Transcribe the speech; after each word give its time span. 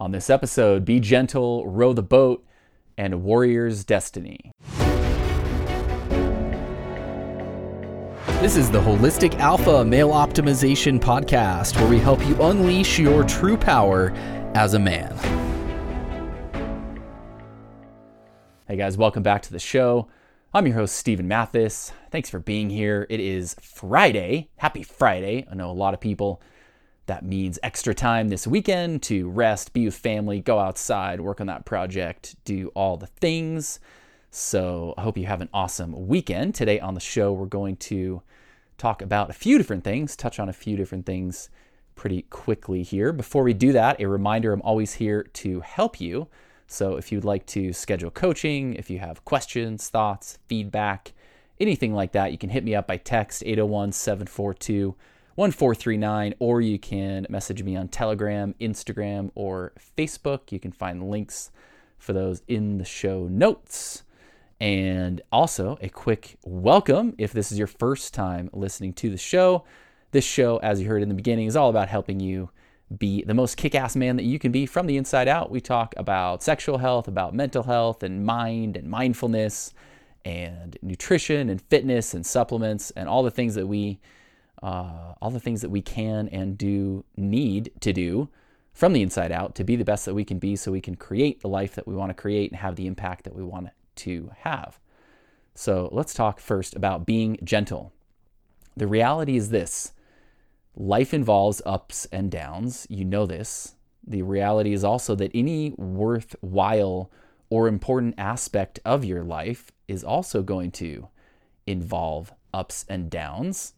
On 0.00 0.12
this 0.12 0.30
episode, 0.30 0.86
Be 0.86 0.98
Gentle, 0.98 1.68
Row 1.68 1.92
the 1.92 2.02
Boat, 2.02 2.42
and 2.96 3.22
Warrior's 3.22 3.84
Destiny. 3.84 4.50
This 8.40 8.56
is 8.56 8.70
the 8.70 8.80
Holistic 8.80 9.38
Alpha 9.38 9.84
Male 9.84 10.08
Optimization 10.08 10.98
Podcast, 10.98 11.78
where 11.78 11.86
we 11.86 11.98
help 11.98 12.26
you 12.26 12.34
unleash 12.40 12.98
your 12.98 13.24
true 13.24 13.58
power 13.58 14.10
as 14.54 14.72
a 14.72 14.78
man. 14.78 15.14
Hey 18.68 18.76
guys, 18.76 18.96
welcome 18.96 19.22
back 19.22 19.42
to 19.42 19.52
the 19.52 19.58
show. 19.58 20.08
I'm 20.54 20.66
your 20.66 20.76
host, 20.76 20.96
Steven 20.96 21.28
Mathis. 21.28 21.92
Thanks 22.10 22.30
for 22.30 22.38
being 22.38 22.70
here. 22.70 23.06
It 23.10 23.20
is 23.20 23.54
Friday. 23.60 24.48
Happy 24.56 24.82
Friday. 24.82 25.46
I 25.50 25.54
know 25.54 25.70
a 25.70 25.72
lot 25.72 25.92
of 25.92 26.00
people 26.00 26.40
that 27.06 27.24
means 27.24 27.58
extra 27.62 27.94
time 27.94 28.28
this 28.28 28.46
weekend 28.46 29.02
to 29.02 29.28
rest, 29.28 29.72
be 29.72 29.84
with 29.86 29.96
family, 29.96 30.40
go 30.40 30.58
outside, 30.58 31.20
work 31.20 31.40
on 31.40 31.46
that 31.48 31.64
project, 31.64 32.36
do 32.44 32.68
all 32.74 32.96
the 32.96 33.06
things. 33.06 33.80
So 34.30 34.94
I 34.96 35.02
hope 35.02 35.18
you 35.18 35.26
have 35.26 35.40
an 35.40 35.48
awesome 35.52 36.06
weekend. 36.06 36.54
Today 36.54 36.78
on 36.78 36.94
the 36.94 37.00
show, 37.00 37.32
we're 37.32 37.46
going 37.46 37.76
to 37.76 38.22
talk 38.78 39.02
about 39.02 39.28
a 39.28 39.34
few 39.34 39.58
different 39.58 39.84
things, 39.84 40.14
touch 40.14 40.38
on 40.38 40.48
a 40.48 40.52
few 40.52 40.76
different 40.76 41.04
things 41.04 41.50
pretty 41.96 42.22
quickly 42.22 42.82
here. 42.82 43.12
Before 43.12 43.42
we 43.42 43.52
do 43.52 43.72
that, 43.72 44.00
a 44.00 44.08
reminder 44.08 44.52
I'm 44.52 44.62
always 44.62 44.94
here 44.94 45.24
to 45.24 45.60
help 45.60 46.00
you. 46.00 46.28
So 46.66 46.96
if 46.96 47.10
you'd 47.10 47.24
like 47.24 47.44
to 47.46 47.72
schedule 47.72 48.10
coaching, 48.10 48.74
if 48.74 48.88
you 48.88 49.00
have 49.00 49.24
questions, 49.24 49.88
thoughts, 49.88 50.38
feedback, 50.46 51.12
anything 51.58 51.92
like 51.92 52.12
that, 52.12 52.32
you 52.32 52.38
can 52.38 52.50
hit 52.50 52.64
me 52.64 52.74
up 52.74 52.86
by 52.86 52.96
text 52.96 53.42
801 53.44 53.92
742 53.92 54.94
1439, 55.36 56.34
or 56.38 56.60
you 56.60 56.78
can 56.78 57.26
message 57.30 57.62
me 57.62 57.76
on 57.76 57.88
Telegram, 57.88 58.54
Instagram, 58.60 59.30
or 59.34 59.72
Facebook. 59.96 60.50
You 60.50 60.60
can 60.60 60.72
find 60.72 61.08
links 61.08 61.50
for 61.98 62.12
those 62.12 62.42
in 62.48 62.78
the 62.78 62.84
show 62.84 63.28
notes. 63.28 64.02
And 64.60 65.22
also, 65.32 65.78
a 65.80 65.88
quick 65.88 66.36
welcome 66.44 67.14
if 67.16 67.32
this 67.32 67.50
is 67.50 67.58
your 67.58 67.66
first 67.66 68.12
time 68.12 68.50
listening 68.52 68.92
to 68.94 69.08
the 69.08 69.16
show. 69.16 69.64
This 70.10 70.24
show, 70.24 70.58
as 70.58 70.80
you 70.80 70.88
heard 70.88 71.02
in 71.02 71.08
the 71.08 71.14
beginning, 71.14 71.46
is 71.46 71.56
all 71.56 71.70
about 71.70 71.88
helping 71.88 72.20
you 72.20 72.50
be 72.98 73.22
the 73.22 73.34
most 73.34 73.56
kick 73.56 73.74
ass 73.74 73.94
man 73.94 74.16
that 74.16 74.24
you 74.24 74.38
can 74.38 74.50
be 74.50 74.66
from 74.66 74.86
the 74.86 74.96
inside 74.96 75.28
out. 75.28 75.50
We 75.50 75.60
talk 75.60 75.94
about 75.96 76.42
sexual 76.42 76.78
health, 76.78 77.06
about 77.06 77.34
mental 77.34 77.62
health, 77.62 78.02
and 78.02 78.26
mind 78.26 78.76
and 78.76 78.90
mindfulness, 78.90 79.72
and 80.24 80.76
nutrition 80.82 81.48
and 81.48 81.62
fitness 81.62 82.12
and 82.12 82.26
supplements, 82.26 82.90
and 82.90 83.08
all 83.08 83.22
the 83.22 83.30
things 83.30 83.54
that 83.54 83.68
we. 83.68 84.00
Uh, 84.62 85.14
all 85.22 85.30
the 85.30 85.40
things 85.40 85.62
that 85.62 85.70
we 85.70 85.80
can 85.80 86.28
and 86.28 86.58
do 86.58 87.04
need 87.16 87.72
to 87.80 87.92
do 87.92 88.28
from 88.72 88.92
the 88.92 89.02
inside 89.02 89.32
out 89.32 89.54
to 89.54 89.64
be 89.64 89.76
the 89.76 89.84
best 89.84 90.04
that 90.04 90.14
we 90.14 90.24
can 90.24 90.38
be 90.38 90.54
so 90.56 90.70
we 90.70 90.80
can 90.80 90.96
create 90.96 91.40
the 91.40 91.48
life 91.48 91.74
that 91.74 91.86
we 91.86 91.94
want 91.94 92.10
to 92.10 92.14
create 92.14 92.50
and 92.50 92.60
have 92.60 92.76
the 92.76 92.86
impact 92.86 93.24
that 93.24 93.34
we 93.34 93.42
want 93.42 93.68
to 93.96 94.30
have. 94.40 94.78
So 95.54 95.88
let's 95.92 96.14
talk 96.14 96.40
first 96.40 96.76
about 96.76 97.06
being 97.06 97.38
gentle. 97.42 97.92
The 98.76 98.86
reality 98.86 99.36
is 99.36 99.50
this 99.50 99.92
life 100.74 101.12
involves 101.12 101.60
ups 101.66 102.06
and 102.12 102.30
downs. 102.30 102.86
You 102.88 103.04
know 103.04 103.26
this. 103.26 103.74
The 104.06 104.22
reality 104.22 104.72
is 104.72 104.84
also 104.84 105.14
that 105.16 105.30
any 105.34 105.74
worthwhile 105.76 107.10
or 107.50 107.68
important 107.68 108.14
aspect 108.16 108.78
of 108.84 109.04
your 109.04 109.22
life 109.22 109.72
is 109.88 110.04
also 110.04 110.42
going 110.42 110.70
to 110.70 111.08
involve 111.66 112.32
ups 112.54 112.86
and 112.88 113.10
downs. 113.10 113.74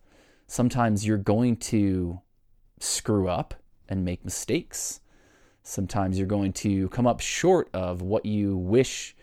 Sometimes 0.53 1.07
you're 1.07 1.17
going 1.17 1.57
to 1.57 2.21
screw 2.79 3.27
up 3.27 3.55
and 3.89 4.05
make 4.05 4.23
mistakes. 4.23 5.01
Sometimes 5.63 6.19
you're 6.19 6.27
going 6.27 6.53
to 6.53 6.91
come 6.91 7.07
up 7.07 7.21
short 7.21 7.71
of 7.73 8.03
what 8.03 8.27
you 8.27 8.59
wish 8.59 9.17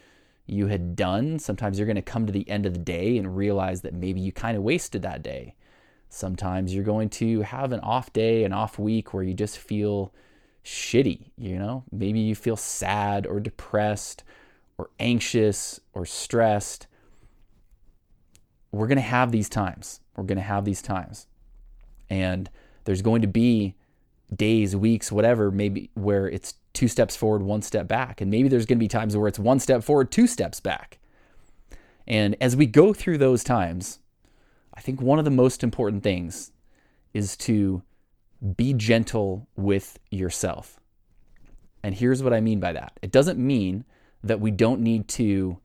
you 0.47 0.65
had 0.65 0.95
done. 0.95 1.37
Sometimes 1.37 1.77
you're 1.77 1.85
going 1.85 1.97
to 1.97 2.01
come 2.01 2.25
to 2.25 2.31
the 2.31 2.49
end 2.49 2.65
of 2.65 2.73
the 2.73 2.79
day 2.79 3.19
and 3.19 3.37
realize 3.37 3.81
that 3.81 3.93
maybe 3.93 4.19
you 4.19 4.31
kind 4.31 4.57
of 4.57 4.63
wasted 4.63 5.03
that 5.03 5.21
day. 5.21 5.53
Sometimes 6.09 6.73
you're 6.73 6.83
going 6.83 7.09
to 7.09 7.41
have 7.41 7.73
an 7.73 7.81
off 7.81 8.11
day, 8.11 8.43
an 8.43 8.51
off 8.51 8.79
week 8.79 9.13
where 9.13 9.21
you 9.21 9.35
just 9.35 9.59
feel 9.59 10.11
shitty, 10.65 11.29
you 11.37 11.59
know? 11.59 11.83
Maybe 11.91 12.21
you 12.21 12.33
feel 12.33 12.57
sad 12.57 13.27
or 13.27 13.39
depressed 13.39 14.23
or 14.79 14.89
anxious 14.99 15.79
or 15.93 16.07
stressed. 16.07 16.87
We're 18.71 18.87
going 18.87 18.95
to 18.95 19.03
have 19.03 19.31
these 19.31 19.49
times. 19.49 19.99
We're 20.15 20.25
going 20.25 20.37
to 20.37 20.43
have 20.43 20.65
these 20.65 20.81
times. 20.81 21.27
And 22.09 22.49
there's 22.85 23.01
going 23.01 23.21
to 23.21 23.27
be 23.27 23.75
days, 24.35 24.75
weeks, 24.75 25.11
whatever, 25.11 25.51
maybe 25.51 25.89
where 25.93 26.27
it's 26.27 26.55
two 26.73 26.87
steps 26.87 27.15
forward, 27.15 27.41
one 27.41 27.61
step 27.61 27.87
back. 27.87 28.21
And 28.21 28.29
maybe 28.29 28.47
there's 28.49 28.65
going 28.65 28.77
to 28.77 28.83
be 28.83 28.87
times 28.87 29.15
where 29.15 29.27
it's 29.27 29.39
one 29.39 29.59
step 29.59 29.83
forward, 29.83 30.11
two 30.11 30.27
steps 30.27 30.59
back. 30.59 30.99
And 32.07 32.35
as 32.41 32.55
we 32.55 32.65
go 32.65 32.93
through 32.93 33.19
those 33.19 33.43
times, 33.43 33.99
I 34.73 34.81
think 34.81 35.01
one 35.01 35.19
of 35.19 35.25
the 35.25 35.31
most 35.31 35.63
important 35.63 36.03
things 36.03 36.51
is 37.13 37.35
to 37.37 37.83
be 38.55 38.73
gentle 38.73 39.47
with 39.55 39.99
yourself. 40.09 40.79
And 41.83 41.95
here's 41.95 42.23
what 42.23 42.33
I 42.33 42.41
mean 42.41 42.59
by 42.59 42.73
that 42.73 42.93
it 43.01 43.11
doesn't 43.11 43.39
mean 43.39 43.85
that 44.23 44.39
we 44.39 44.51
don't 44.51 44.81
need 44.81 45.07
to 45.09 45.59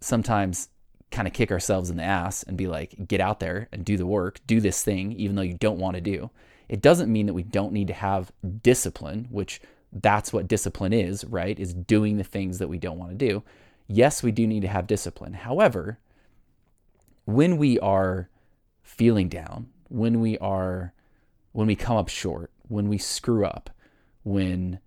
sometimes 0.00 0.68
kind 1.10 1.26
of 1.26 1.34
kick 1.34 1.50
ourselves 1.50 1.90
in 1.90 1.96
the 1.96 2.02
ass 2.02 2.42
and 2.42 2.56
be 2.56 2.66
like, 2.66 3.08
get 3.08 3.20
out 3.20 3.40
there 3.40 3.68
and 3.72 3.84
do 3.84 3.96
the 3.96 4.06
work, 4.06 4.40
do 4.46 4.60
this 4.60 4.82
thing, 4.82 5.12
even 5.12 5.36
though 5.36 5.42
you 5.42 5.54
don't 5.54 5.78
want 5.78 5.96
to 5.96 6.00
do. 6.00 6.30
It 6.68 6.80
doesn't 6.80 7.12
mean 7.12 7.26
that 7.26 7.34
we 7.34 7.42
don't 7.42 7.72
need 7.72 7.88
to 7.88 7.94
have 7.94 8.30
discipline, 8.62 9.26
which 9.30 9.60
that's 9.92 10.32
what 10.32 10.48
discipline 10.48 10.92
is, 10.92 11.24
right? 11.24 11.58
Is 11.58 11.74
doing 11.74 12.16
the 12.16 12.24
things 12.24 12.58
that 12.58 12.68
we 12.68 12.78
don't 12.78 12.98
want 12.98 13.10
to 13.10 13.16
do. 13.16 13.42
Yes, 13.88 14.22
we 14.22 14.30
do 14.30 14.46
need 14.46 14.60
to 14.60 14.68
have 14.68 14.86
discipline. 14.86 15.32
However, 15.32 15.98
when 17.24 17.56
we 17.56 17.78
are 17.80 18.28
feeling 18.82 19.28
down, 19.28 19.68
when 19.88 20.20
we 20.20 20.38
are 20.38 20.92
when 21.52 21.66
we 21.66 21.74
come 21.74 21.96
up 21.96 22.08
short, 22.08 22.52
when 22.68 22.88
we 22.88 22.98
screw 22.98 23.44
up, 23.44 23.70
when 24.22 24.78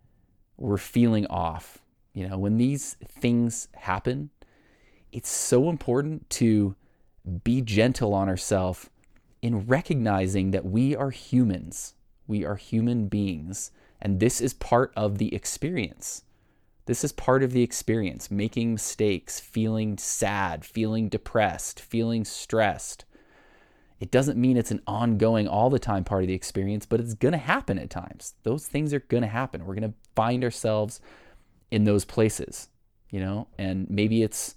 we're 0.55 0.77
feeling 0.77 1.27
off, 1.27 1.79
you 2.13 2.27
know, 2.27 2.37
when 2.37 2.57
these 2.57 2.95
things 3.05 3.67
happen, 3.75 4.29
it's 5.13 5.29
so 5.29 5.69
important 5.69 6.29
to 6.31 6.75
be 7.43 7.61
gentle 7.61 8.13
on 8.13 8.27
ourselves 8.27 8.89
in 9.41 9.65
recognizing 9.67 10.51
that 10.51 10.65
we 10.65 10.95
are 10.95 11.11
humans. 11.11 11.93
We 12.27 12.43
are 12.43 12.55
human 12.55 13.07
beings 13.07 13.71
and 14.01 14.19
this 14.19 14.41
is 14.41 14.53
part 14.53 14.91
of 14.97 15.17
the 15.17 15.33
experience. 15.33 16.23
This 16.85 17.05
is 17.05 17.13
part 17.13 17.41
of 17.41 17.53
the 17.53 17.63
experience 17.63 18.29
making 18.29 18.73
mistakes, 18.73 19.39
feeling 19.39 19.97
sad, 19.97 20.65
feeling 20.65 21.07
depressed, 21.07 21.79
feeling 21.79 22.25
stressed. 22.25 23.05
It 24.01 24.11
doesn't 24.11 24.37
mean 24.37 24.57
it's 24.57 24.71
an 24.71 24.81
ongoing, 24.85 25.47
all 25.47 25.69
the 25.69 25.79
time 25.79 26.03
part 26.03 26.23
of 26.23 26.27
the 26.27 26.33
experience, 26.33 26.85
but 26.85 26.99
it's 26.99 27.13
going 27.13 27.31
to 27.31 27.37
happen 27.37 27.79
at 27.79 27.89
times. 27.89 28.33
Those 28.43 28.67
things 28.67 28.93
are 28.93 28.99
going 28.99 29.23
to 29.23 29.29
happen. 29.29 29.65
We're 29.65 29.75
going 29.75 29.89
to 29.89 29.97
find 30.13 30.43
ourselves 30.43 30.99
in 31.71 31.85
those 31.85 32.03
places, 32.03 32.67
you 33.09 33.21
know, 33.21 33.47
and 33.57 33.89
maybe 33.89 34.21
it's 34.21 34.55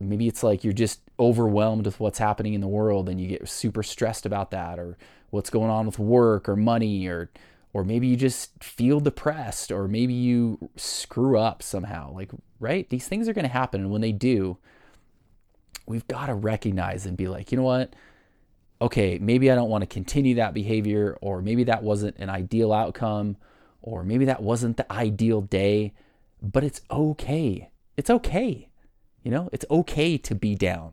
maybe 0.00 0.26
it's 0.26 0.42
like 0.42 0.64
you're 0.64 0.72
just 0.72 1.00
overwhelmed 1.18 1.86
with 1.86 2.00
what's 2.00 2.18
happening 2.18 2.54
in 2.54 2.60
the 2.60 2.68
world 2.68 3.08
and 3.08 3.20
you 3.20 3.28
get 3.28 3.48
super 3.48 3.82
stressed 3.82 4.26
about 4.26 4.50
that 4.50 4.78
or 4.78 4.98
what's 5.30 5.50
going 5.50 5.70
on 5.70 5.86
with 5.86 5.98
work 5.98 6.48
or 6.48 6.56
money 6.56 7.06
or 7.06 7.30
or 7.72 7.82
maybe 7.82 8.06
you 8.06 8.16
just 8.16 8.62
feel 8.62 9.00
depressed 9.00 9.72
or 9.72 9.88
maybe 9.88 10.14
you 10.14 10.70
screw 10.76 11.36
up 11.36 11.60
somehow. 11.60 12.12
Like 12.12 12.30
right? 12.60 12.88
These 12.88 13.08
things 13.08 13.28
are 13.28 13.32
going 13.32 13.44
to 13.44 13.48
happen. 13.48 13.80
And 13.82 13.90
when 13.90 14.00
they 14.00 14.12
do 14.12 14.58
we've 15.86 16.06
got 16.08 16.26
to 16.26 16.34
recognize 16.34 17.04
and 17.04 17.16
be 17.16 17.28
like 17.28 17.52
you 17.52 17.58
know 17.58 17.64
what? 17.64 17.94
Okay 18.80 19.18
maybe 19.18 19.50
i 19.50 19.54
don't 19.54 19.70
want 19.70 19.82
to 19.82 19.86
continue 19.86 20.34
that 20.34 20.52
behavior 20.52 21.16
or 21.22 21.40
maybe 21.40 21.64
that 21.64 21.82
wasn't 21.82 22.16
an 22.18 22.28
ideal 22.28 22.72
outcome 22.72 23.36
or 23.80 24.02
maybe 24.02 24.24
that 24.24 24.42
wasn't 24.42 24.76
the 24.76 24.92
ideal 24.92 25.40
day 25.40 25.92
but 26.42 26.62
it's 26.64 26.82
okay. 26.90 27.70
It's 27.96 28.10
okay 28.10 28.68
you 29.24 29.30
know 29.30 29.50
it's 29.52 29.64
okay 29.70 30.16
to 30.16 30.34
be 30.34 30.54
down 30.54 30.92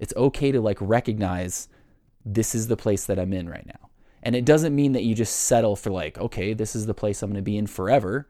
it's 0.00 0.12
okay 0.16 0.50
to 0.50 0.60
like 0.60 0.78
recognize 0.80 1.68
this 2.24 2.54
is 2.54 2.66
the 2.66 2.76
place 2.76 3.04
that 3.04 3.18
i'm 3.18 3.32
in 3.32 3.48
right 3.48 3.66
now 3.66 3.90
and 4.22 4.36
it 4.36 4.44
doesn't 4.44 4.74
mean 4.74 4.92
that 4.92 5.02
you 5.02 5.14
just 5.14 5.34
settle 5.34 5.74
for, 5.74 5.90
like, 5.90 6.16
okay, 6.18 6.54
this 6.54 6.76
is 6.76 6.86
the 6.86 6.94
place 6.94 7.22
I'm 7.22 7.30
going 7.30 7.36
to 7.36 7.42
be 7.42 7.58
in 7.58 7.66
forever. 7.66 8.28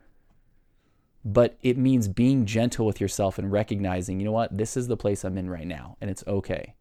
But 1.25 1.59
it 1.63 1.77
means 1.77 2.09
being 2.09 2.47
gentle 2.47 2.87
with 2.87 3.01
yourself 3.01 3.39
and 3.39 3.53
recognizing, 3.53 4.19
you 4.19 4.25
know 4.25 4.33
what, 4.33 4.57
this 4.57 4.77
is 4.77 4.89
the 4.89 4.97
place 4.97 5.23
I'm 5.23 5.39
in 5.39 5.51
right 5.51 5.67
now, 5.67 5.97
and 6.01 6.11
it's 6.11 6.25
okay. 6.27 6.75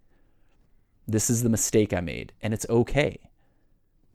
This 1.08 1.30
is 1.30 1.44
the 1.44 1.50
mistake 1.50 1.94
I 1.94 2.00
made, 2.00 2.32
and 2.42 2.54
it's 2.54 2.66
okay. 2.70 3.20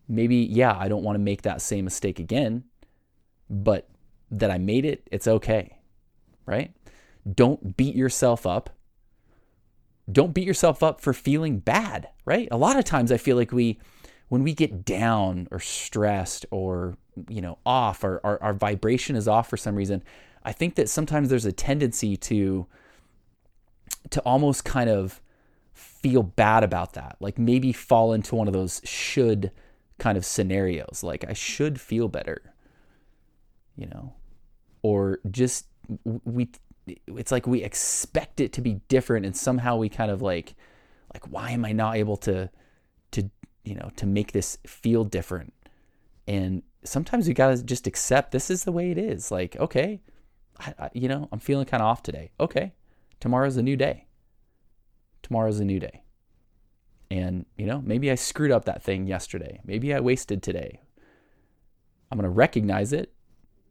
Maybe, 0.08 0.36
yeah, 0.36 0.76
I 0.76 0.88
don't 0.88 1.04
want 1.04 1.16
to 1.16 1.22
make 1.22 1.42
that 1.42 1.60
same 1.60 1.84
mistake 1.84 2.18
again, 2.18 2.64
but 3.50 3.88
that 4.30 4.50
I 4.50 4.58
made 4.58 4.84
it, 4.84 5.06
it's 5.12 5.28
okay, 5.28 5.78
right? 6.46 6.72
Don't 7.32 7.76
beat 7.76 7.94
yourself 7.94 8.46
up. 8.46 8.70
Don't 10.10 10.34
beat 10.34 10.46
yourself 10.46 10.82
up 10.82 11.00
for 11.00 11.12
feeling 11.12 11.58
bad, 11.58 12.08
right? 12.24 12.46
A 12.50 12.56
lot 12.56 12.78
of 12.78 12.84
times 12.84 13.10
I 13.10 13.16
feel 13.16 13.36
like 13.36 13.50
we, 13.50 13.80
when 14.28 14.42
we 14.42 14.54
get 14.54 14.84
down 14.84 15.48
or 15.50 15.58
stressed 15.58 16.46
or 16.50 16.96
you 17.28 17.40
know 17.40 17.58
off 17.64 18.04
or 18.04 18.20
our, 18.24 18.42
our 18.42 18.54
vibration 18.54 19.16
is 19.16 19.28
off 19.28 19.48
for 19.48 19.56
some 19.56 19.74
reason 19.74 20.02
i 20.44 20.52
think 20.52 20.74
that 20.74 20.88
sometimes 20.88 21.28
there's 21.28 21.46
a 21.46 21.52
tendency 21.52 22.16
to 22.16 22.66
to 24.10 24.20
almost 24.20 24.64
kind 24.64 24.90
of 24.90 25.20
feel 25.72 26.22
bad 26.22 26.62
about 26.62 26.92
that 26.94 27.16
like 27.20 27.38
maybe 27.38 27.72
fall 27.72 28.12
into 28.12 28.34
one 28.34 28.46
of 28.46 28.52
those 28.52 28.80
should 28.84 29.50
kind 29.98 30.18
of 30.18 30.24
scenarios 30.24 31.02
like 31.02 31.24
i 31.28 31.32
should 31.32 31.80
feel 31.80 32.08
better 32.08 32.52
you 33.76 33.86
know 33.86 34.12
or 34.82 35.18
just 35.30 35.66
we 36.04 36.48
it's 36.86 37.32
like 37.32 37.46
we 37.46 37.62
expect 37.62 38.40
it 38.40 38.52
to 38.52 38.60
be 38.60 38.74
different 38.88 39.26
and 39.26 39.36
somehow 39.36 39.76
we 39.76 39.88
kind 39.88 40.10
of 40.10 40.22
like 40.22 40.54
like 41.12 41.26
why 41.30 41.50
am 41.50 41.64
i 41.64 41.72
not 41.72 41.96
able 41.96 42.16
to 42.16 42.48
to 43.10 43.28
you 43.64 43.74
know 43.74 43.90
to 43.96 44.06
make 44.06 44.32
this 44.32 44.58
feel 44.66 45.04
different? 45.04 45.52
And 46.28 46.62
sometimes 46.82 47.28
we 47.28 47.34
got 47.34 47.56
to 47.56 47.62
just 47.62 47.86
accept 47.86 48.32
this 48.32 48.50
is 48.50 48.64
the 48.64 48.72
way 48.72 48.90
it 48.90 48.98
is. 48.98 49.30
Like 49.30 49.56
okay 49.56 50.00
I, 50.58 50.74
I, 50.78 50.90
you 50.94 51.08
know 51.08 51.28
i'm 51.32 51.38
feeling 51.38 51.66
kind 51.66 51.82
of 51.82 51.88
off 51.88 52.02
today. 52.02 52.30
Okay 52.38 52.72
tomorrow's 53.20 53.56
a 53.56 53.62
new 53.62 53.76
day. 53.76 54.06
Tomorrow's 55.22 55.60
a 55.60 55.64
new 55.64 55.80
day. 55.80 56.02
And 57.10 57.46
you 57.56 57.66
know 57.66 57.82
maybe 57.84 58.10
i 58.10 58.14
screwed 58.14 58.52
up 58.52 58.64
that 58.66 58.82
thing 58.82 59.06
yesterday. 59.06 59.60
Maybe 59.64 59.92
i 59.92 60.00
wasted 60.00 60.42
today. 60.42 60.80
I'm 62.10 62.20
to 62.20 62.28
recognize 62.28 62.92
it 62.92 63.12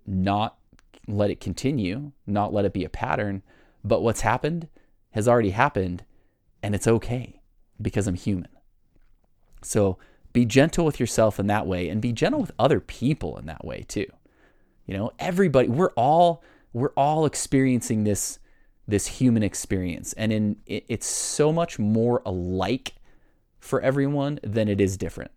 not 0.05 0.57
let 1.07 1.29
it 1.29 1.39
continue 1.39 2.11
not 2.25 2.53
let 2.53 2.65
it 2.65 2.73
be 2.73 2.83
a 2.83 2.89
pattern 2.89 3.43
but 3.83 4.01
what's 4.01 4.21
happened 4.21 4.67
has 5.11 5.27
already 5.27 5.51
happened 5.51 6.03
and 6.63 6.73
it's 6.73 6.87
okay 6.87 7.41
because 7.81 8.07
i'm 8.07 8.15
human 8.15 8.49
so 9.61 9.97
be 10.35 10.45
gentle 10.45 10.83
with 10.83 10.99
yourself 10.99 11.39
in 11.39 11.47
that 11.47 11.65
way 11.65 11.87
and 11.87 12.01
be 12.01 12.11
gentle 12.11 12.41
with 12.41 12.51
other 12.59 12.81
people 12.81 13.37
in 13.37 13.45
that 13.45 13.63
way 13.63 13.85
too. 13.87 14.05
You 14.85 14.97
know, 14.97 15.11
everybody 15.17 15.69
we're 15.69 15.93
all 15.95 16.43
we're 16.73 16.91
all 16.97 17.25
experiencing 17.25 18.03
this 18.03 18.39
this 18.85 19.07
human 19.07 19.43
experience 19.43 20.11
and 20.13 20.33
in 20.33 20.57
it, 20.65 20.85
it's 20.89 21.07
so 21.07 21.53
much 21.53 21.79
more 21.79 22.21
alike 22.25 22.95
for 23.59 23.79
everyone 23.79 24.39
than 24.43 24.67
it 24.67 24.81
is 24.81 24.97
different. 24.97 25.31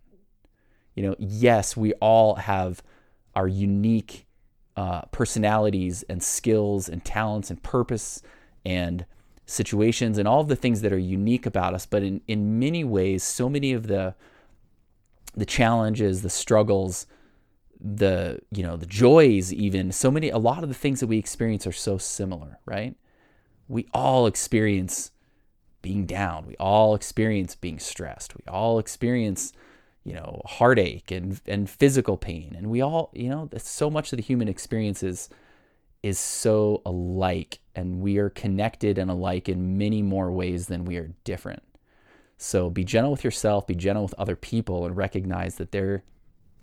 You 0.95 1.03
know, 1.03 1.15
yes, 1.17 1.77
we 1.77 1.93
all 1.93 2.35
have 2.35 2.83
our 3.35 3.47
unique 3.47 4.27
uh, 4.79 5.01
personalities 5.11 6.05
and 6.07 6.23
skills 6.23 6.87
and 6.87 7.03
talents 7.03 7.49
and 7.49 7.61
purpose 7.61 8.21
and 8.63 9.05
situations 9.45 10.17
and 10.17 10.25
all 10.25 10.39
of 10.39 10.47
the 10.47 10.55
things 10.55 10.79
that 10.79 10.93
are 10.93 10.97
unique 10.97 11.45
about 11.45 11.73
us. 11.73 11.85
But 11.85 12.01
in, 12.01 12.21
in 12.29 12.59
many 12.59 12.85
ways, 12.85 13.21
so 13.21 13.49
many 13.49 13.73
of 13.73 13.87
the 13.87 14.15
the 15.35 15.45
challenges, 15.45 16.21
the 16.21 16.29
struggles, 16.29 17.07
the 17.77 18.39
you 18.51 18.63
know 18.63 18.77
the 18.77 18.85
joys, 18.85 19.51
even 19.51 19.91
so 19.91 20.09
many 20.09 20.29
a 20.29 20.37
lot 20.37 20.63
of 20.63 20.69
the 20.69 20.75
things 20.75 21.01
that 21.01 21.07
we 21.07 21.17
experience 21.17 21.67
are 21.67 21.73
so 21.73 21.97
similar, 21.97 22.59
right? 22.65 22.95
We 23.67 23.85
all 23.93 24.27
experience 24.27 25.11
being 25.81 26.05
down. 26.05 26.47
We 26.47 26.55
all 26.55 26.95
experience 26.95 27.53
being 27.53 27.79
stressed. 27.79 28.33
We 28.33 28.43
all 28.47 28.79
experience 28.79 29.51
you 30.09 30.15
know 30.15 30.41
heartache 30.45 31.11
and 31.11 31.39
and 31.45 31.69
physical 31.69 32.17
pain, 32.17 32.55
and 32.57 32.67
we 32.67 32.81
all 32.81 33.11
you 33.13 33.29
know 33.29 33.47
so 33.57 33.91
much 33.91 34.11
of 34.11 34.17
the 34.17 34.23
human 34.23 34.47
experience 34.47 35.03
is 35.03 35.29
is 36.01 36.17
so 36.17 36.81
alike 36.83 37.59
and 37.75 38.01
we 38.01 38.17
are 38.17 38.29
connected 38.29 38.97
and 38.97 39.11
alike 39.11 39.47
in 39.47 39.77
many 39.77 40.01
more 40.01 40.31
ways 40.31 40.65
than 40.65 40.83
we 40.83 40.97
are 40.97 41.13
different. 41.23 41.61
So 42.37 42.69
be 42.69 42.83
gentle 42.83 43.11
with 43.11 43.23
yourself, 43.23 43.67
be 43.67 43.75
gentle 43.75 44.03
with 44.03 44.15
other 44.17 44.35
people 44.35 44.85
and 44.85 44.95
recognize 44.95 45.55
that 45.55 45.71
they're, 45.71 46.03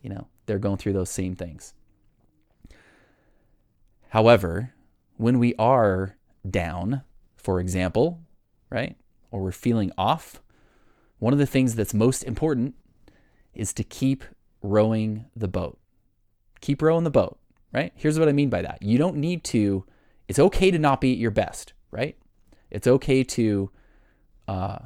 you 0.00 0.08
know, 0.08 0.26
they're 0.46 0.58
going 0.58 0.78
through 0.78 0.94
those 0.94 1.10
same 1.10 1.36
things. 1.36 1.74
However, 4.08 4.72
when 5.18 5.38
we 5.38 5.54
are 5.56 6.16
down, 6.48 7.02
for 7.36 7.60
example, 7.60 8.22
right? 8.70 8.96
Or 9.30 9.42
we're 9.42 9.52
feeling 9.52 9.92
off, 9.98 10.40
one 11.18 11.34
of 11.34 11.38
the 11.38 11.46
things 11.46 11.74
that's 11.74 11.92
most 11.92 12.22
important 12.22 12.74
is 13.56 13.72
to 13.74 13.84
keep 13.84 14.24
rowing 14.62 15.26
the 15.34 15.48
boat. 15.48 15.78
Keep 16.60 16.82
rowing 16.82 17.04
the 17.04 17.10
boat 17.10 17.38
right? 17.76 17.92
Here's 17.94 18.18
what 18.18 18.28
I 18.28 18.32
mean 18.32 18.48
by 18.48 18.62
that. 18.62 18.82
You 18.82 18.96
don't 18.96 19.16
need 19.16 19.44
to, 19.44 19.84
it's 20.28 20.38
okay 20.38 20.70
to 20.70 20.78
not 20.78 21.00
be 21.00 21.12
at 21.12 21.18
your 21.18 21.30
best, 21.30 21.74
right? 21.90 22.16
It's 22.70 22.86
okay 22.86 23.22
to, 23.22 23.70
uh, 24.48 24.78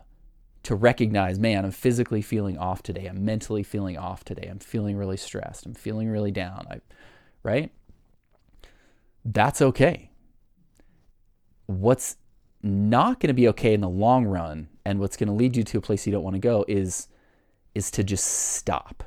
to 0.64 0.75
recognize, 0.75 1.38
man, 1.38 1.64
I'm 1.64 1.70
physically 1.70 2.20
feeling 2.20 2.58
off 2.58 2.82
today. 2.82 3.06
I'm 3.06 3.25
mentally 3.25 3.62
feeling 3.62 3.96
off 3.96 4.25
today. 4.25 4.49
I'm 4.50 4.58
feeling 4.58 4.96
really 4.96 5.16
stressed. 5.16 5.66
I'm 5.66 5.75
feeling 5.75 6.11
really 6.11 6.32
down. 6.32 6.66
I, 6.69 6.81
right? 7.44 7.70
That's 9.25 9.62
okay. 9.62 10.11
What's 11.66 12.16
not 12.61 13.20
going 13.20 13.28
to 13.28 13.34
be 13.34 13.49
okay 13.49 13.73
in 13.73 13.81
the 13.81 13.88
long 13.88 14.26
run 14.26 14.69
and 14.84 14.99
what's 14.99 15.16
going 15.16 15.28
to 15.28 15.32
lead 15.32 15.56
you 15.56 15.62
to 15.62 15.78
a 15.78 15.81
place 15.81 16.06
you 16.06 16.12
don't 16.12 16.25
want 16.25 16.34
to 16.34 16.40
go 16.40 16.64
is 16.66 17.06
is 17.75 17.90
to 17.93 18.05
just 18.05 18.25
stop 18.25 19.05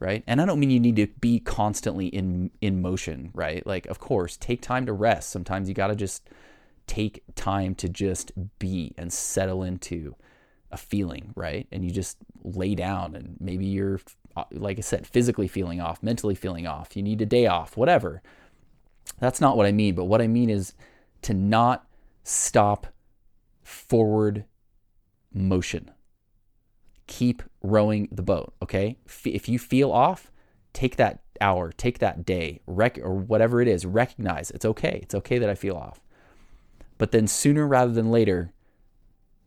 right? 0.00 0.24
And 0.26 0.40
I 0.40 0.46
don't 0.46 0.58
mean 0.58 0.70
you 0.70 0.80
need 0.80 0.96
to 0.96 1.06
be 1.06 1.38
constantly 1.38 2.06
in 2.06 2.50
in 2.60 2.82
motion, 2.82 3.30
right? 3.34 3.64
Like 3.64 3.86
of 3.86 4.00
course, 4.00 4.36
take 4.36 4.62
time 4.62 4.86
to 4.86 4.92
rest. 4.92 5.30
Sometimes 5.30 5.68
you 5.68 5.74
got 5.74 5.88
to 5.88 5.94
just 5.94 6.28
take 6.86 7.22
time 7.36 7.76
to 7.76 7.88
just 7.88 8.32
be 8.58 8.94
and 8.98 9.12
settle 9.12 9.62
into 9.62 10.16
a 10.72 10.76
feeling, 10.76 11.32
right? 11.36 11.68
And 11.70 11.84
you 11.84 11.90
just 11.90 12.16
lay 12.42 12.74
down 12.74 13.14
and 13.14 13.36
maybe 13.38 13.66
you're 13.66 14.00
uh, 14.36 14.44
like 14.52 14.78
I 14.78 14.80
said, 14.80 15.06
physically 15.06 15.48
feeling 15.48 15.80
off, 15.80 16.02
mentally 16.02 16.34
feeling 16.34 16.66
off. 16.66 16.96
You 16.96 17.02
need 17.02 17.20
a 17.20 17.26
day 17.26 17.46
off, 17.46 17.76
whatever. 17.76 18.22
That's 19.18 19.40
not 19.40 19.56
what 19.56 19.66
I 19.66 19.72
mean, 19.72 19.94
but 19.94 20.04
what 20.04 20.22
I 20.22 20.26
mean 20.26 20.48
is 20.48 20.72
to 21.22 21.34
not 21.34 21.86
stop 22.24 22.86
forward 23.62 24.44
motion 25.32 25.90
keep 27.10 27.42
rowing 27.60 28.08
the 28.12 28.22
boat, 28.22 28.54
okay? 28.62 28.96
If 29.24 29.48
you 29.48 29.58
feel 29.58 29.90
off, 29.90 30.30
take 30.72 30.96
that 30.96 31.20
hour, 31.40 31.72
take 31.72 31.98
that 31.98 32.24
day, 32.24 32.60
rec- 32.66 33.00
or 33.00 33.14
whatever 33.14 33.60
it 33.60 33.68
is, 33.68 33.84
recognize 33.84 34.50
it's 34.52 34.64
okay. 34.64 35.00
It's 35.02 35.14
okay 35.16 35.38
that 35.38 35.50
I 35.50 35.56
feel 35.56 35.76
off. 35.76 36.00
But 36.96 37.10
then 37.10 37.26
sooner 37.26 37.66
rather 37.66 37.92
than 37.92 38.10
later, 38.10 38.52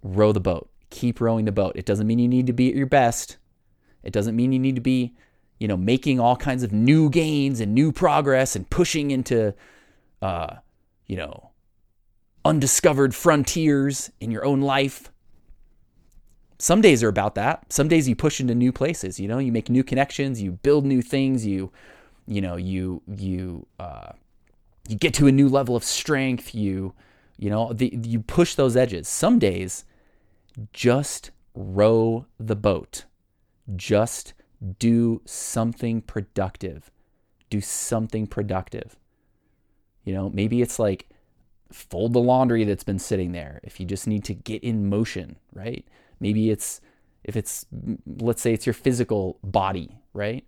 row 0.03 0.33
the 0.33 0.41
boat. 0.41 0.69
Keep 0.89 1.21
rowing 1.21 1.45
the 1.45 1.51
boat. 1.51 1.71
It 1.75 1.85
doesn't 1.85 2.05
mean 2.05 2.19
you 2.19 2.27
need 2.27 2.47
to 2.47 2.53
be 2.53 2.69
at 2.69 2.75
your 2.75 2.85
best. 2.85 3.37
It 4.03 4.11
doesn't 4.11 4.35
mean 4.35 4.51
you 4.51 4.59
need 4.59 4.75
to 4.75 4.81
be, 4.81 5.15
you 5.57 5.67
know, 5.69 5.77
making 5.77 6.19
all 6.19 6.35
kinds 6.35 6.63
of 6.63 6.73
new 6.73 7.09
gains 7.09 7.61
and 7.61 7.73
new 7.73 7.93
progress 7.93 8.57
and 8.57 8.69
pushing 8.69 9.09
into, 9.11 9.55
uh, 10.21 10.57
you 11.07 11.15
know, 11.15 11.51
undiscovered 12.43 13.15
frontiers 13.15 14.11
in 14.19 14.31
your 14.31 14.43
own 14.43 14.59
life. 14.59 15.12
Some 16.63 16.79
days 16.79 17.03
are 17.03 17.09
about 17.09 17.35
that. 17.35 17.73
Some 17.73 17.89
days 17.89 18.07
you 18.07 18.15
push 18.15 18.39
into 18.39 18.55
new 18.55 18.71
places, 18.71 19.19
you 19.19 19.27
know, 19.27 19.37
you 19.37 19.51
make 19.51 19.69
new 19.69 19.83
connections, 19.83 20.41
you 20.41 20.53
build 20.53 20.85
new 20.85 21.01
things, 21.01 21.45
you 21.45 21.73
you 22.25 22.39
know, 22.39 22.55
you 22.55 23.01
you 23.05 23.67
uh 23.81 24.13
you 24.87 24.95
get 24.95 25.13
to 25.15 25.27
a 25.27 25.31
new 25.33 25.49
level 25.49 25.75
of 25.75 25.83
strength, 25.83 26.55
you 26.55 26.93
you 27.37 27.49
know, 27.49 27.73
the, 27.73 27.93
you 28.03 28.21
push 28.21 28.55
those 28.55 28.77
edges. 28.77 29.09
Some 29.09 29.39
days 29.39 29.83
just 30.71 31.31
row 31.53 32.27
the 32.39 32.55
boat. 32.55 33.03
Just 33.75 34.33
do 34.79 35.21
something 35.25 35.99
productive. 35.99 36.91
Do 37.49 37.59
something 37.59 38.25
productive. 38.25 38.95
You 40.05 40.13
know, 40.13 40.29
maybe 40.29 40.61
it's 40.61 40.79
like 40.79 41.09
fold 41.73 42.13
the 42.13 42.21
laundry 42.21 42.63
that's 42.63 42.85
been 42.85 42.99
sitting 42.99 43.33
there 43.33 43.59
if 43.63 43.81
you 43.81 43.85
just 43.85 44.07
need 44.07 44.23
to 44.23 44.33
get 44.33 44.63
in 44.63 44.87
motion, 44.87 45.35
right? 45.53 45.85
Maybe 46.23 46.49
it's 46.49 46.79
if 47.25 47.35
it's 47.35 47.65
let's 48.07 48.41
say 48.41 48.53
it's 48.53 48.65
your 48.65 48.73
physical 48.73 49.39
body, 49.43 49.97
right? 50.13 50.45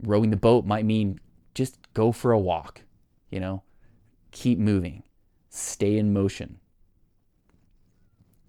Rowing 0.00 0.30
the 0.30 0.36
boat 0.36 0.64
might 0.64 0.84
mean 0.84 1.18
just 1.54 1.76
go 1.92 2.12
for 2.12 2.30
a 2.30 2.38
walk, 2.38 2.82
you 3.28 3.40
know? 3.40 3.64
Keep 4.30 4.60
moving. 4.60 5.02
Stay 5.50 5.98
in 5.98 6.12
motion. 6.12 6.60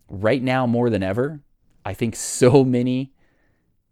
Right 0.07 0.43
now 0.43 0.67
more 0.67 0.91
than 0.91 1.01
ever, 1.01 1.41
I 1.83 1.95
think 1.95 2.15
so 2.15 2.63
many 2.63 3.13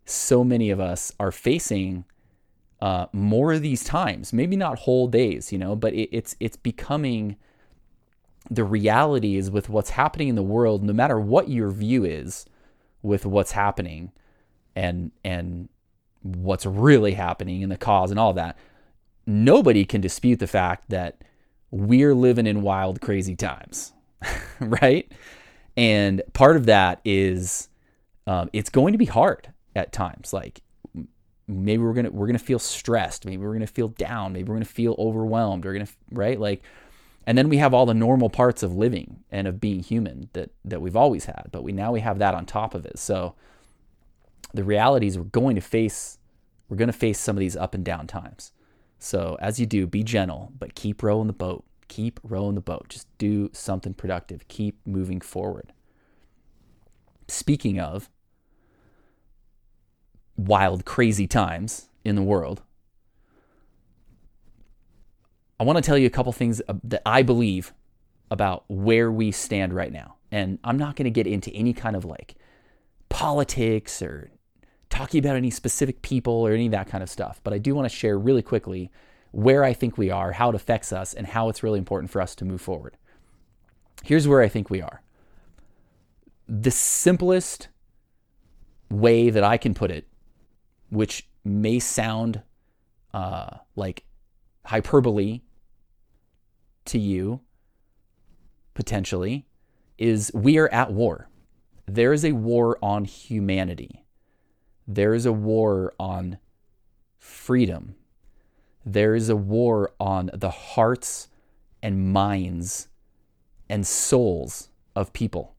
so 0.06 0.44
many 0.44 0.70
of 0.70 0.80
us 0.80 1.12
are 1.20 1.32
facing 1.32 2.06
uh, 2.80 3.08
more 3.12 3.54
of 3.54 3.64
these 3.64 3.84
times. 3.84 4.34
Maybe 4.34 4.56
not 4.56 4.80
whole 4.80 5.08
days, 5.08 5.52
you 5.52 5.58
know, 5.58 5.76
but 5.76 5.96
it, 5.96 6.10
it's 6.16 6.36
it's 6.40 6.58
becoming 6.58 7.38
the 8.50 8.64
reality 8.64 9.38
is 9.38 9.52
with 9.52 9.70
what's 9.70 9.92
happening 9.92 10.28
in 10.28 10.36
the 10.36 10.44
world. 10.44 10.84
No 10.84 10.94
matter 10.94 11.20
what 11.20 11.50
your 11.50 11.70
view 11.70 12.04
is, 12.04 12.46
with 13.02 13.26
what's 13.26 13.52
happening 13.52 14.12
and 14.76 15.12
and 15.24 15.70
what's 16.24 16.66
really 16.66 17.14
happening 17.14 17.64
and 17.64 17.72
the 17.72 17.78
cause 17.78 18.12
and 18.12 18.20
all 18.20 18.32
that 18.32 18.56
nobody 19.26 19.84
can 19.84 20.00
dispute 20.00 20.38
the 20.38 20.46
fact 20.46 20.88
that 20.88 21.24
we're 21.72 22.14
living 22.14 22.46
in 22.46 22.62
wild 22.62 23.02
crazy 23.02 23.36
times 23.36 23.92
right 24.60 25.12
and 25.78 26.22
part 26.34 26.56
of 26.56 26.68
that 26.68 27.02
is 27.04 27.70
um, 28.28 28.50
it's 28.54 28.70
going 28.70 28.92
to 28.92 28.98
be 28.98 29.06
hard 29.06 29.52
at 29.76 29.92
times. 29.92 30.34
Like 30.34 30.62
maybe 31.48 31.82
we're 31.82 31.94
gonna 31.94 32.12
we're 32.12 32.28
gonna 32.28 32.40
feel 32.40 32.60
stressed, 32.60 33.26
maybe 33.26 33.38
we're 33.38 33.54
gonna 33.54 33.68
feel 33.68 33.90
down, 33.90 34.34
maybe 34.34 34.50
we're 34.50 34.56
gonna 34.56 34.66
feel 34.66 34.96
overwhelmed. 34.98 35.66
We're 35.66 35.74
gonna 35.74 35.88
right 36.12 36.40
like, 36.40 36.64
and 37.26 37.38
then 37.38 37.50
we 37.50 37.58
have 37.58 37.74
all 37.74 37.86
the 37.86 37.94
normal 37.94 38.30
parts 38.30 38.64
of 38.64 38.76
living 38.76 39.24
and 39.32 39.48
of 39.48 39.60
being 39.60 39.82
human 39.82 40.30
that 40.34 40.52
that 40.66 40.82
we've 40.82 40.96
always 40.96 41.26
had, 41.26 41.50
but 41.52 41.64
we 41.64 41.72
now 41.72 41.92
we 41.92 42.00
have 42.00 42.20
that 42.20 42.34
on 42.34 42.46
top 42.46 42.74
of 42.74 42.86
it. 42.86 42.98
So 42.98 43.36
the 44.54 44.64
reality 44.64 45.08
is 45.08 45.18
we're 45.18 45.26
going 45.26 45.56
to 45.56 45.62
face 45.62 46.18
we're 46.70 46.78
going 46.78 46.88
to 46.88 46.94
face 46.94 47.20
some 47.20 47.36
of 47.36 47.40
these 47.40 47.58
up 47.58 47.76
and 47.76 47.84
down 47.84 48.08
times. 48.08 48.54
So 48.98 49.38
as 49.42 49.60
you 49.60 49.66
do, 49.66 49.88
be 49.88 50.04
gentle, 50.04 50.54
but 50.58 50.76
keep 50.76 51.04
rowing 51.04 51.28
the 51.28 51.34
boat. 51.34 51.66
Keep 51.88 52.20
rowing 52.24 52.56
the 52.56 52.62
boat. 52.62 52.88
Just 52.88 53.08
do 53.18 53.50
something 53.52 53.94
productive. 53.94 54.48
Keep 54.48 54.78
moving 54.88 55.20
forward. 55.20 55.74
Speaking 57.28 57.80
of 57.80 58.10
wild, 60.38 60.86
crazy 60.86 61.28
times 61.28 61.90
in 62.06 62.16
the 62.16 62.22
world, 62.24 62.62
I 65.62 65.64
want 65.64 65.78
to 65.78 65.84
tell 65.84 65.96
you 65.96 66.08
a 66.08 66.10
couple 66.10 66.34
things 66.34 66.60
that 66.86 67.04
I 67.06 67.22
believe 67.22 67.72
about 68.32 68.64
where 68.68 69.12
we 69.12 69.32
stand 69.32 69.74
right 69.74 69.94
now. 69.94 70.16
And 70.32 70.58
I'm 70.64 70.76
not 70.76 70.96
going 70.96 71.04
to 71.04 71.12
get 71.12 71.28
into 71.28 71.52
any 71.52 71.72
kind 71.72 71.96
of 71.96 72.04
like 72.04 72.34
politics 73.10 74.02
or 74.02 74.32
talking 74.90 75.24
about 75.24 75.36
any 75.36 75.52
specific 75.52 76.02
people 76.02 76.34
or 76.34 76.52
any 76.52 76.66
of 76.66 76.72
that 76.72 76.88
kind 76.88 77.04
of 77.04 77.12
stuff, 77.12 77.42
but 77.44 77.54
I 77.54 77.60
do 77.60 77.76
want 77.76 77.88
to 77.88 77.96
share 77.96 78.18
really 78.18 78.42
quickly 78.42 78.90
where 79.30 79.64
I 79.64 79.74
think 79.74 80.00
we 80.00 80.10
are, 80.10 80.32
how 80.32 80.50
it 80.50 80.56
affects 80.56 80.92
us, 80.92 81.14
and 81.14 81.28
how 81.28 81.48
it's 81.48 81.62
really 81.62 81.78
important 81.78 82.10
for 82.10 82.24
us 82.24 82.34
to 82.38 82.46
move 82.46 82.60
forward. 82.60 82.98
Here's 84.04 84.28
where 84.28 84.42
I 84.42 84.50
think 84.50 84.72
we 84.72 84.82
are. 84.82 85.04
The 86.50 86.72
simplest 86.72 87.68
way 88.90 89.30
that 89.30 89.44
I 89.44 89.58
can 89.58 89.76
put 89.76 89.92
it, 89.92 90.08
which 90.90 91.30
may 91.46 91.78
sound 91.78 92.42
uh, 93.14 93.58
like 93.76 94.06
hyperbole 94.66 95.42
to 96.86 97.00
you, 97.00 97.42
potentially, 98.74 99.46
is 99.98 100.32
we 100.34 100.58
are 100.58 100.70
at 100.70 100.92
war. 100.92 101.30
There 101.86 102.14
is 102.14 102.24
a 102.24 102.32
war 102.32 102.78
on 102.82 103.06
humanity. 103.06 104.06
There 104.88 105.14
is 105.14 105.26
a 105.26 105.32
war 105.32 105.94
on 106.00 106.38
freedom. 107.18 107.96
There 108.86 109.16
is 109.16 109.30
a 109.30 109.36
war 109.36 109.92
on 110.00 110.32
the 110.34 110.50
hearts 110.50 111.28
and 111.84 112.12
minds 112.12 112.88
and 113.70 113.86
souls 113.86 114.70
of 114.96 115.14
people. 115.14 115.56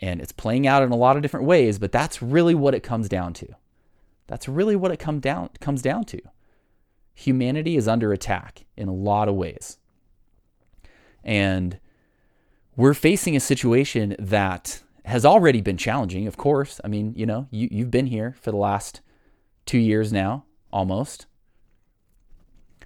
And 0.00 0.20
it's 0.20 0.32
playing 0.32 0.66
out 0.66 0.82
in 0.82 0.92
a 0.92 0.96
lot 0.96 1.16
of 1.16 1.22
different 1.22 1.46
ways, 1.46 1.78
but 1.78 1.92
that's 1.92 2.22
really 2.22 2.54
what 2.54 2.74
it 2.74 2.82
comes 2.82 3.08
down 3.08 3.32
to. 3.34 3.48
That's 4.26 4.48
really 4.48 4.76
what 4.76 4.90
it 4.90 4.98
come 4.98 5.20
down, 5.20 5.50
comes 5.60 5.82
down 5.82 6.04
to. 6.04 6.20
Humanity 7.18 7.76
is 7.76 7.88
under 7.88 8.12
attack 8.12 8.64
in 8.76 8.86
a 8.86 8.94
lot 8.94 9.26
of 9.26 9.34
ways. 9.34 9.78
And 11.24 11.80
we're 12.76 12.94
facing 12.94 13.34
a 13.34 13.40
situation 13.40 14.14
that 14.20 14.84
has 15.04 15.24
already 15.24 15.60
been 15.60 15.76
challenging, 15.76 16.28
of 16.28 16.36
course. 16.36 16.80
I 16.84 16.86
mean, 16.86 17.14
you 17.16 17.26
know, 17.26 17.48
you, 17.50 17.66
you've 17.72 17.90
been 17.90 18.06
here 18.06 18.36
for 18.40 18.52
the 18.52 18.56
last 18.56 19.00
two 19.66 19.78
years 19.78 20.12
now, 20.12 20.44
almost. 20.72 21.26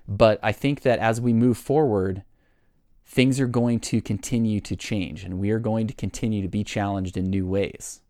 But 0.09 0.41
I 0.43 0.53
think 0.53 0.81
that 0.81 0.99
as 0.99 1.21
we 1.21 1.35
move 1.35 1.59
forward, 1.59 2.23
things 3.05 3.39
are 3.39 3.47
going 3.47 3.81
to 3.81 4.01
continue 4.01 4.61
to 4.61 4.75
change 4.75 5.25
and 5.25 5.41
we 5.41 5.51
are 5.51 5.59
going 5.59 5.87
to 5.89 5.95
continue 5.95 6.41
to 6.41 6.49
be 6.49 6.65
challenged 6.65 7.19
in 7.19 7.29
new 7.29 7.47
ways. 7.47 8.01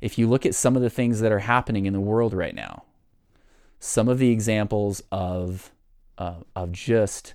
If 0.00 0.16
you 0.16 0.28
look 0.28 0.46
at 0.46 0.54
some 0.54 0.76
of 0.76 0.82
the 0.82 0.88
things 0.88 1.20
that 1.20 1.30
are 1.30 1.40
happening 1.40 1.84
in 1.84 1.92
the 1.92 2.00
world 2.00 2.32
right 2.32 2.54
now, 2.54 2.84
some 3.78 4.08
of 4.08 4.18
the 4.18 4.30
examples 4.30 5.02
of, 5.12 5.70
uh, 6.16 6.40
of 6.56 6.72
just 6.72 7.34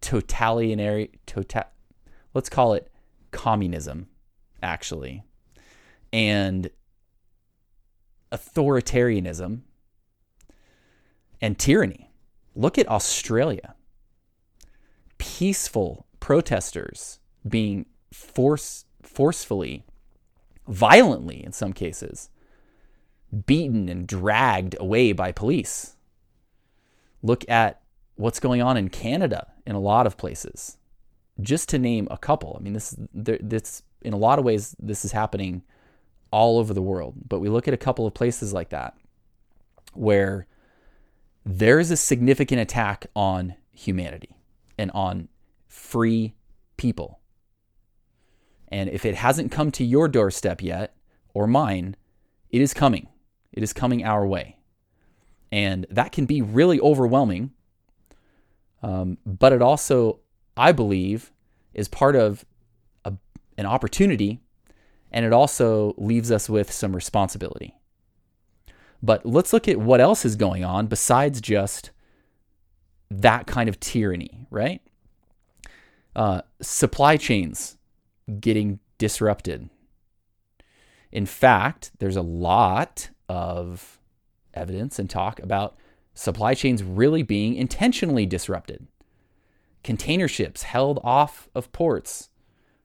totalitarian, 0.00 1.08
total, 1.26 1.64
let's 2.34 2.48
call 2.48 2.74
it 2.74 2.90
communism 3.30 4.08
actually, 4.62 5.22
and 6.12 6.70
authoritarianism 8.32 9.60
and 11.40 11.58
tyranny. 11.58 12.10
Look 12.56 12.78
at 12.78 12.88
Australia. 12.88 13.74
Peaceful 15.18 16.06
protesters 16.20 17.18
being 17.46 17.86
force, 18.12 18.86
forcefully, 19.02 19.84
violently 20.66 21.44
in 21.44 21.52
some 21.52 21.72
cases, 21.72 22.30
beaten 23.46 23.88
and 23.88 24.06
dragged 24.06 24.76
away 24.78 25.12
by 25.12 25.32
police. 25.32 25.96
Look 27.22 27.48
at 27.48 27.80
what's 28.16 28.40
going 28.40 28.62
on 28.62 28.76
in 28.76 28.88
Canada 28.88 29.48
in 29.66 29.74
a 29.74 29.80
lot 29.80 30.06
of 30.06 30.16
places, 30.16 30.76
just 31.40 31.68
to 31.70 31.78
name 31.78 32.06
a 32.10 32.18
couple. 32.18 32.56
I 32.58 32.62
mean, 32.62 32.74
this 32.74 32.94
this 33.12 33.82
in 34.02 34.12
a 34.12 34.18
lot 34.18 34.38
of 34.38 34.44
ways, 34.44 34.76
this 34.78 35.04
is 35.04 35.12
happening 35.12 35.62
all 36.30 36.58
over 36.58 36.74
the 36.74 36.82
world. 36.82 37.14
But 37.28 37.40
we 37.40 37.48
look 37.48 37.66
at 37.66 37.74
a 37.74 37.78
couple 37.78 38.06
of 38.06 38.14
places 38.14 38.52
like 38.52 38.70
that 38.70 38.94
where 39.94 40.46
there 41.44 41.78
is 41.78 41.90
a 41.90 41.96
significant 41.96 42.60
attack 42.60 43.06
on 43.14 43.54
humanity 43.72 44.36
and 44.76 44.90
on 44.92 45.28
free 45.66 46.34
people. 46.76 47.20
And 48.68 48.90
if 48.90 49.04
it 49.04 49.14
hasn't 49.14 49.52
come 49.52 49.70
to 49.72 49.84
your 49.84 50.08
doorstep 50.08 50.62
yet 50.62 50.96
or 51.32 51.46
mine, 51.46 51.96
it 52.50 52.60
is 52.60 52.74
coming. 52.74 53.08
It 53.54 53.62
is 53.62 53.72
coming 53.72 54.04
our 54.04 54.26
way. 54.26 54.58
And 55.50 55.86
that 55.88 56.12
can 56.12 56.26
be 56.26 56.42
really 56.42 56.80
overwhelming. 56.80 57.52
Um, 58.82 59.16
but 59.24 59.52
it 59.52 59.62
also, 59.62 60.20
I 60.56 60.72
believe, 60.72 61.32
is 61.72 61.88
part 61.88 62.16
of 62.16 62.44
a, 63.04 63.14
an 63.56 63.64
opportunity 63.64 64.40
and 65.14 65.24
it 65.24 65.32
also 65.32 65.94
leaves 65.96 66.32
us 66.32 66.48
with 66.48 66.72
some 66.72 66.94
responsibility. 66.94 67.76
But 69.00 69.24
let's 69.24 69.52
look 69.52 69.68
at 69.68 69.78
what 69.78 70.00
else 70.00 70.24
is 70.24 70.34
going 70.34 70.64
on 70.64 70.88
besides 70.88 71.40
just 71.40 71.92
that 73.10 73.46
kind 73.46 73.68
of 73.68 73.78
tyranny, 73.78 74.46
right? 74.50 74.82
Uh, 76.16 76.42
supply 76.60 77.16
chains 77.16 77.76
getting 78.40 78.80
disrupted. 78.98 79.70
In 81.12 81.26
fact, 81.26 81.92
there's 82.00 82.16
a 82.16 82.22
lot 82.22 83.10
of 83.28 84.00
evidence 84.52 84.98
and 84.98 85.08
talk 85.08 85.40
about 85.40 85.76
supply 86.14 86.54
chains 86.54 86.82
really 86.82 87.22
being 87.22 87.54
intentionally 87.54 88.26
disrupted. 88.26 88.86
Container 89.82 90.28
ships 90.28 90.62
held 90.62 91.00
off 91.02 91.48
of 91.54 91.72
ports 91.72 92.30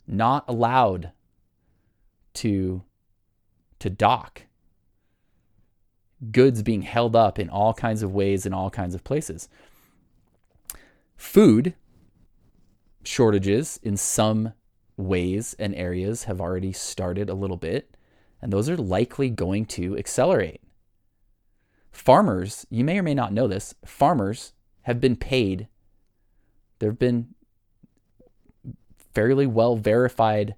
not 0.07 0.43
allowed 0.47 1.11
to 2.33 2.83
to 3.79 3.89
dock. 3.89 4.43
Goods 6.31 6.63
being 6.63 6.81
held 6.81 7.15
up 7.15 7.39
in 7.39 7.49
all 7.49 7.73
kinds 7.73 8.03
of 8.03 8.13
ways 8.13 8.45
in 8.45 8.53
all 8.53 8.69
kinds 8.69 8.93
of 8.93 9.05
places. 9.05 9.47
Food 11.15 11.75
shortages 13.03 13.79
in 13.81 13.95
some 13.95 14.53
ways 14.97 15.55
and 15.57 15.73
areas 15.75 16.25
have 16.25 16.41
already 16.41 16.73
started 16.73 17.29
a 17.29 17.33
little 17.33 17.55
bit 17.55 17.95
and 18.41 18.51
those 18.51 18.69
are 18.69 18.77
likely 18.77 19.29
going 19.29 19.65
to 19.65 19.97
accelerate 19.97 20.61
farmers 21.91 22.65
you 22.69 22.83
may 22.83 22.99
or 22.99 23.03
may 23.03 23.13
not 23.13 23.33
know 23.33 23.47
this 23.47 23.73
farmers 23.85 24.53
have 24.83 24.99
been 25.01 25.15
paid 25.15 25.67
there 26.79 26.89
have 26.89 26.99
been 26.99 27.33
fairly 29.13 29.47
well 29.47 29.75
verified 29.75 30.55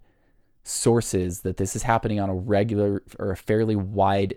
sources 0.63 1.41
that 1.41 1.57
this 1.57 1.75
is 1.75 1.83
happening 1.83 2.19
on 2.19 2.29
a 2.29 2.35
regular 2.35 3.03
or 3.19 3.31
a 3.31 3.37
fairly 3.37 3.75
wide 3.75 4.35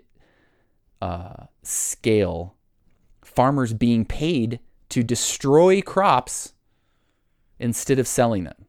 uh, 1.01 1.45
scale. 1.63 2.55
Farmers 3.23 3.73
being 3.73 4.05
paid 4.05 4.59
to 4.89 5.03
destroy 5.03 5.81
crops 5.81 6.53
instead 7.59 7.99
of 7.99 8.07
selling 8.07 8.43
them, 8.43 8.65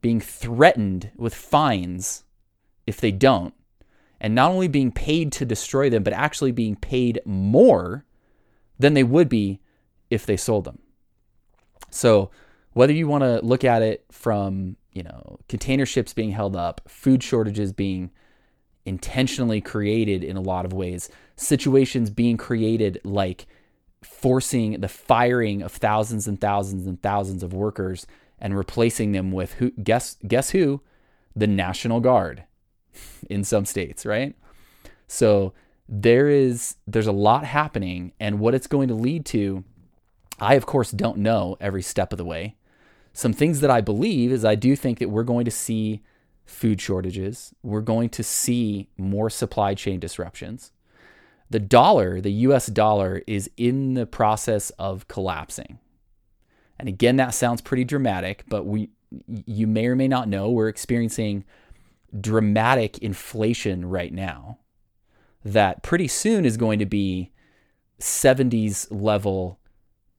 being 0.00 0.20
threatened 0.20 1.10
with 1.16 1.34
fines 1.34 2.24
if 2.86 3.00
they 3.00 3.12
don't, 3.12 3.54
and 4.22 4.36
not 4.36 4.52
only 4.52 4.68
being 4.68 4.92
paid 4.92 5.32
to 5.32 5.44
destroy 5.44 5.90
them, 5.90 6.04
but 6.04 6.12
actually 6.12 6.52
being 6.52 6.76
paid 6.76 7.20
more 7.26 8.06
than 8.78 8.94
they 8.94 9.02
would 9.02 9.28
be 9.28 9.60
if 10.10 10.24
they 10.24 10.36
sold 10.36 10.64
them. 10.64 10.78
So, 11.90 12.30
whether 12.72 12.92
you 12.92 13.08
want 13.08 13.24
to 13.24 13.44
look 13.44 13.64
at 13.64 13.82
it 13.82 14.06
from, 14.12 14.76
you 14.92 15.02
know, 15.02 15.40
container 15.48 15.84
ships 15.84 16.14
being 16.14 16.30
held 16.30 16.54
up, 16.54 16.80
food 16.86 17.22
shortages 17.22 17.72
being 17.72 18.12
intentionally 18.86 19.60
created 19.60 20.22
in 20.22 20.36
a 20.36 20.40
lot 20.40 20.64
of 20.64 20.72
ways, 20.72 21.10
situations 21.34 22.08
being 22.08 22.36
created 22.36 23.00
like 23.04 23.46
forcing 24.02 24.80
the 24.80 24.88
firing 24.88 25.62
of 25.62 25.72
thousands 25.72 26.28
and 26.28 26.40
thousands 26.40 26.86
and 26.86 27.02
thousands 27.02 27.42
of 27.42 27.52
workers 27.52 28.06
and 28.38 28.56
replacing 28.56 29.12
them 29.12 29.32
with 29.32 29.54
who 29.54 29.72
guess 29.72 30.16
guess 30.26 30.50
who? 30.50 30.80
The 31.34 31.46
National 31.48 32.00
Guard 32.00 32.44
in 33.30 33.44
some 33.44 33.64
states, 33.64 34.04
right? 34.06 34.34
So 35.06 35.52
there 35.88 36.28
is 36.28 36.76
there's 36.86 37.06
a 37.06 37.12
lot 37.12 37.44
happening 37.44 38.12
and 38.18 38.38
what 38.38 38.54
it's 38.54 38.66
going 38.66 38.88
to 38.88 38.94
lead 38.94 39.26
to 39.26 39.64
I 40.40 40.54
of 40.54 40.66
course 40.66 40.90
don't 40.90 41.18
know 41.18 41.56
every 41.60 41.82
step 41.82 42.12
of 42.12 42.18
the 42.18 42.24
way. 42.24 42.56
Some 43.12 43.32
things 43.32 43.60
that 43.60 43.70
I 43.70 43.80
believe 43.80 44.32
is 44.32 44.44
I 44.44 44.54
do 44.54 44.74
think 44.74 44.98
that 44.98 45.10
we're 45.10 45.22
going 45.22 45.44
to 45.44 45.50
see 45.50 46.02
food 46.46 46.80
shortages. 46.80 47.54
We're 47.62 47.82
going 47.82 48.08
to 48.10 48.22
see 48.22 48.88
more 48.96 49.28
supply 49.28 49.74
chain 49.74 50.00
disruptions. 50.00 50.72
The 51.50 51.60
dollar, 51.60 52.20
the 52.20 52.32
US 52.32 52.66
dollar 52.68 53.22
is 53.26 53.50
in 53.58 53.94
the 53.94 54.06
process 54.06 54.70
of 54.78 55.08
collapsing. 55.08 55.78
And 56.78 56.88
again 56.88 57.16
that 57.16 57.34
sounds 57.34 57.60
pretty 57.60 57.84
dramatic, 57.84 58.44
but 58.48 58.64
we 58.64 58.88
you 59.44 59.66
may 59.66 59.86
or 59.86 59.94
may 59.94 60.08
not 60.08 60.26
know 60.26 60.50
we're 60.50 60.68
experiencing 60.68 61.44
dramatic 62.20 62.98
inflation 62.98 63.86
right 63.86 64.12
now 64.12 64.58
that 65.44 65.82
pretty 65.82 66.08
soon 66.08 66.44
is 66.44 66.56
going 66.56 66.78
to 66.78 66.86
be 66.86 67.32
70s 68.00 68.86
level 68.90 69.58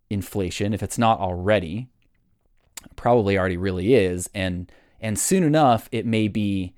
inflation 0.09 0.73
if 0.73 0.83
it's 0.83 0.97
not 0.97 1.19
already. 1.19 1.89
Probably 2.95 3.37
already 3.37 3.57
really 3.57 3.93
is. 3.93 4.29
And 4.33 4.71
and 4.99 5.19
soon 5.19 5.43
enough 5.43 5.89
it 5.91 6.05
may 6.05 6.27
be 6.27 6.73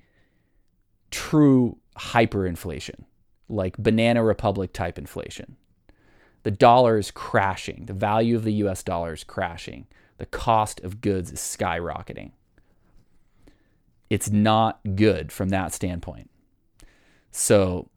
true 1.10 1.78
hyperinflation 1.96 3.04
like 3.48 3.76
banana 3.78 4.22
republic 4.22 4.72
type 4.72 4.98
inflation. 4.98 5.56
The 6.42 6.50
dollar 6.50 6.98
is 6.98 7.10
crashing. 7.10 7.86
The 7.86 7.92
value 7.92 8.36
of 8.36 8.44
the 8.44 8.52
US 8.54 8.82
dollar 8.82 9.14
is 9.14 9.24
crashing. 9.24 9.86
The 10.18 10.26
cost 10.26 10.80
of 10.80 11.00
goods 11.00 11.32
is 11.32 11.40
skyrocketing 11.40 12.32
it's 14.10 14.30
not 14.30 14.80
good 14.94 15.32
from 15.32 15.48
that 15.50 15.72
standpoint 15.72 16.30
so 17.30 17.88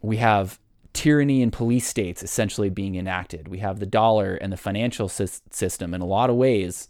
we 0.00 0.18
have 0.18 0.58
tyranny 0.92 1.42
in 1.42 1.50
police 1.50 1.86
states 1.86 2.22
essentially 2.22 2.68
being 2.70 2.96
enacted. 2.96 3.48
We 3.48 3.58
have 3.58 3.78
the 3.78 3.86
dollar 3.86 4.34
and 4.34 4.52
the 4.52 4.56
financial 4.56 5.08
system 5.08 5.94
in 5.94 6.00
a 6.00 6.06
lot 6.06 6.28
of 6.28 6.36
ways 6.36 6.88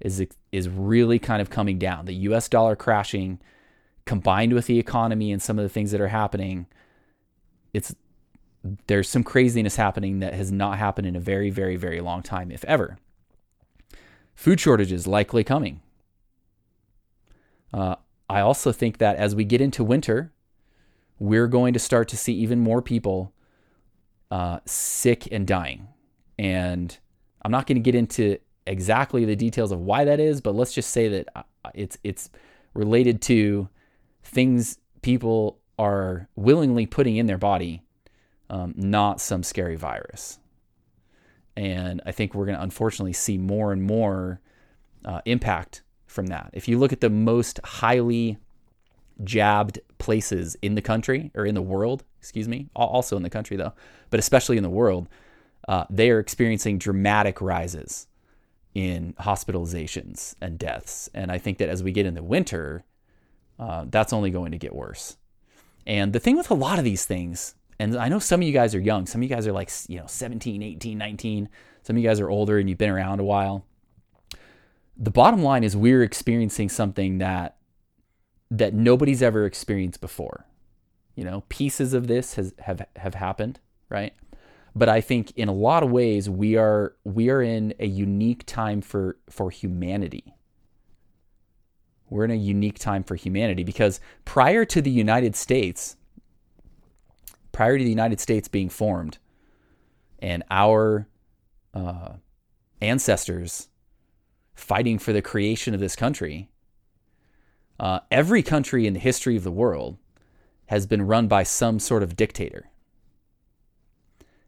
is 0.00 0.26
is 0.52 0.68
really 0.68 1.18
kind 1.18 1.42
of 1.42 1.50
coming 1.50 1.78
down. 1.78 2.06
The 2.06 2.14
US 2.14 2.48
dollar 2.48 2.76
crashing 2.76 3.40
combined 4.06 4.52
with 4.52 4.66
the 4.66 4.78
economy 4.78 5.32
and 5.32 5.42
some 5.42 5.58
of 5.58 5.62
the 5.62 5.68
things 5.68 5.90
that 5.90 6.00
are 6.00 6.08
happening 6.08 6.66
it's 7.72 7.94
there's 8.86 9.08
some 9.08 9.22
craziness 9.22 9.76
happening 9.76 10.20
that 10.20 10.32
has 10.32 10.50
not 10.50 10.78
happened 10.78 11.06
in 11.06 11.14
a 11.14 11.20
very 11.20 11.50
very 11.50 11.76
very 11.76 12.00
long 12.00 12.22
time 12.22 12.50
if 12.50 12.64
ever. 12.64 12.98
Food 14.34 14.58
shortages 14.58 15.06
likely 15.06 15.44
coming. 15.44 15.82
Uh, 17.74 17.96
I 18.30 18.40
also 18.40 18.70
think 18.70 18.98
that 18.98 19.16
as 19.16 19.34
we 19.34 19.44
get 19.44 19.60
into 19.60 19.82
winter, 19.82 20.32
we're 21.18 21.48
going 21.48 21.74
to 21.74 21.80
start 21.80 22.08
to 22.08 22.16
see 22.16 22.32
even 22.34 22.60
more 22.60 22.80
people 22.80 23.32
uh, 24.30 24.60
sick 24.64 25.26
and 25.32 25.44
dying. 25.44 25.88
And 26.38 26.96
I'm 27.42 27.50
not 27.50 27.66
going 27.66 27.76
to 27.76 27.82
get 27.82 27.96
into 27.96 28.38
exactly 28.66 29.24
the 29.24 29.34
details 29.34 29.72
of 29.72 29.80
why 29.80 30.04
that 30.04 30.20
is, 30.20 30.40
but 30.40 30.54
let's 30.54 30.72
just 30.72 30.90
say 30.90 31.08
that 31.08 31.28
uh, 31.34 31.42
it's 31.74 31.98
it's 32.04 32.30
related 32.74 33.20
to 33.22 33.68
things 34.22 34.78
people 35.02 35.58
are 35.76 36.28
willingly 36.36 36.86
putting 36.86 37.16
in 37.16 37.26
their 37.26 37.38
body, 37.38 37.82
um, 38.50 38.72
not 38.76 39.20
some 39.20 39.42
scary 39.42 39.76
virus. 39.76 40.38
And 41.56 42.00
I 42.06 42.12
think 42.12 42.34
we're 42.34 42.46
going 42.46 42.56
to 42.56 42.62
unfortunately 42.62 43.12
see 43.12 43.36
more 43.36 43.72
and 43.72 43.82
more 43.82 44.40
uh, 45.04 45.20
impact 45.24 45.83
from 46.14 46.28
that. 46.28 46.50
If 46.52 46.68
you 46.68 46.78
look 46.78 46.92
at 46.92 47.00
the 47.00 47.10
most 47.10 47.60
highly 47.64 48.38
jabbed 49.22 49.80
places 49.98 50.56
in 50.62 50.74
the 50.74 50.82
country 50.82 51.30
or 51.34 51.44
in 51.44 51.54
the 51.54 51.62
world, 51.62 52.04
excuse 52.20 52.48
me, 52.48 52.68
also 52.74 53.16
in 53.16 53.22
the 53.22 53.30
country 53.30 53.56
though, 53.56 53.72
but 54.10 54.20
especially 54.20 54.56
in 54.56 54.62
the 54.62 54.70
world, 54.70 55.08
uh, 55.68 55.84
they 55.90 56.10
are 56.10 56.18
experiencing 56.18 56.78
dramatic 56.78 57.40
rises 57.40 58.06
in 58.74 59.14
hospitalizations 59.20 60.34
and 60.40 60.58
deaths. 60.58 61.08
And 61.14 61.30
I 61.30 61.38
think 61.38 61.58
that 61.58 61.68
as 61.68 61.82
we 61.82 61.92
get 61.92 62.06
in 62.06 62.14
the 62.14 62.22
winter, 62.22 62.84
uh, 63.58 63.84
that's 63.88 64.12
only 64.12 64.30
going 64.30 64.52
to 64.52 64.58
get 64.58 64.74
worse. 64.74 65.16
And 65.86 66.12
the 66.12 66.20
thing 66.20 66.36
with 66.36 66.50
a 66.50 66.54
lot 66.54 66.78
of 66.78 66.84
these 66.84 67.04
things, 67.04 67.54
and 67.78 67.96
I 67.96 68.08
know 68.08 68.18
some 68.18 68.40
of 68.40 68.46
you 68.46 68.52
guys 68.52 68.74
are 68.74 68.80
young, 68.80 69.06
some 69.06 69.20
of 69.20 69.28
you 69.28 69.34
guys 69.34 69.46
are 69.46 69.52
like, 69.52 69.70
you 69.88 69.98
know, 69.98 70.06
17, 70.06 70.62
18, 70.62 70.98
19, 70.98 71.48
some 71.82 71.96
of 71.96 72.02
you 72.02 72.08
guys 72.08 72.20
are 72.20 72.30
older 72.30 72.58
and 72.58 72.68
you've 72.68 72.78
been 72.78 72.90
around 72.90 73.20
a 73.20 73.24
while. 73.24 73.64
The 74.96 75.10
bottom 75.10 75.42
line 75.42 75.64
is 75.64 75.76
we're 75.76 76.02
experiencing 76.02 76.68
something 76.68 77.18
that 77.18 77.56
that 78.50 78.74
nobody's 78.74 79.22
ever 79.22 79.44
experienced 79.44 80.00
before. 80.00 80.46
You 81.16 81.24
know, 81.24 81.44
pieces 81.48 81.94
of 81.94 82.06
this 82.06 82.34
has 82.34 82.54
have 82.60 82.86
have 82.96 83.14
happened, 83.14 83.60
right? 83.88 84.14
But 84.76 84.88
I 84.88 85.00
think 85.00 85.32
in 85.36 85.48
a 85.48 85.52
lot 85.52 85.82
of 85.82 85.90
ways 85.90 86.28
we 86.28 86.56
are 86.56 86.94
we 87.04 87.30
are 87.30 87.42
in 87.42 87.74
a 87.78 87.86
unique 87.86 88.44
time 88.46 88.80
for 88.80 89.16
for 89.28 89.50
humanity. 89.50 90.34
We're 92.10 92.24
in 92.24 92.30
a 92.30 92.36
unique 92.36 92.78
time 92.78 93.02
for 93.02 93.16
humanity 93.16 93.64
because 93.64 94.00
prior 94.24 94.64
to 94.66 94.80
the 94.80 94.90
United 94.90 95.34
States, 95.34 95.96
prior 97.50 97.78
to 97.78 97.82
the 97.82 97.90
United 97.90 98.20
States 98.20 98.46
being 98.46 98.68
formed, 98.68 99.18
and 100.20 100.44
our 100.50 101.08
uh, 101.72 102.14
ancestors 102.80 103.68
fighting 104.54 104.98
for 104.98 105.12
the 105.12 105.22
creation 105.22 105.74
of 105.74 105.80
this 105.80 105.96
country, 105.96 106.48
uh, 107.78 108.00
every 108.10 108.42
country 108.42 108.86
in 108.86 108.94
the 108.94 109.00
history 109.00 109.36
of 109.36 109.44
the 109.44 109.50
world 109.50 109.98
has 110.66 110.86
been 110.86 111.02
run 111.02 111.28
by 111.28 111.42
some 111.42 111.78
sort 111.78 112.02
of 112.02 112.16
dictator. 112.16 112.70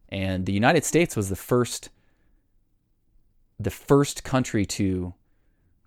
And 0.09 0.47
the 0.47 0.53
United 0.53 0.85
States 0.85 1.17
was 1.17 1.29
the 1.29 1.37
first 1.37 1.91
the 3.59 3.71
first 3.71 4.23
country 4.23 4.67
to 4.67 5.15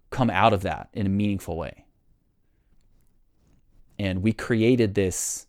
come 0.10 0.32
out 0.32 0.54
of 0.54 0.64
that 0.64 0.90
in 0.92 1.06
a 1.06 1.10
meaningful 1.10 1.56
way. 1.56 1.86
And 4.00 4.24
we 4.24 4.34
created 4.34 4.96
this 4.96 5.46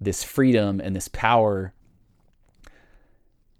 this 0.00 0.22
freedom 0.22 0.80
and 0.80 0.94
this 0.94 1.08
power 1.08 1.72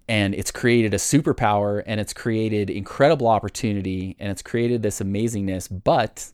and 0.08 0.34
it's 0.34 0.50
created 0.50 0.94
a 0.94 0.98
superpower 0.98 1.82
and 1.86 2.00
it's 2.00 2.12
created 2.12 2.70
incredible 2.70 3.26
opportunity 3.26 4.16
and 4.18 4.30
it's 4.30 4.42
created 4.42 4.82
this 4.82 5.00
amazingness 5.00 5.68
but 5.84 6.32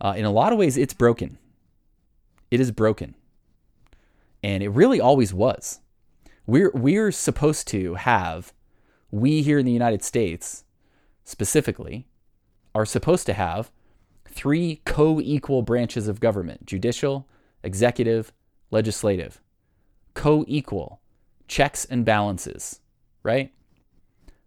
uh, 0.00 0.14
in 0.16 0.24
a 0.24 0.30
lot 0.30 0.52
of 0.52 0.58
ways, 0.58 0.76
it's 0.76 0.94
broken. 0.94 1.38
It 2.50 2.60
is 2.60 2.70
broken. 2.70 3.14
And 4.42 4.62
it 4.62 4.68
really 4.68 5.00
always 5.00 5.32
was. 5.32 5.80
We're, 6.46 6.70
we're 6.74 7.10
supposed 7.10 7.66
to 7.68 7.94
have, 7.94 8.52
we 9.10 9.42
here 9.42 9.58
in 9.58 9.66
the 9.66 9.72
United 9.72 10.04
States 10.04 10.64
specifically, 11.24 12.06
are 12.74 12.86
supposed 12.86 13.26
to 13.26 13.32
have 13.32 13.70
three 14.28 14.82
co 14.84 15.20
equal 15.20 15.62
branches 15.62 16.08
of 16.08 16.20
government 16.20 16.66
judicial, 16.66 17.26
executive, 17.64 18.32
legislative. 18.70 19.40
Co 20.14 20.44
equal 20.46 21.00
checks 21.48 21.84
and 21.84 22.04
balances, 22.04 22.80
right? 23.22 23.52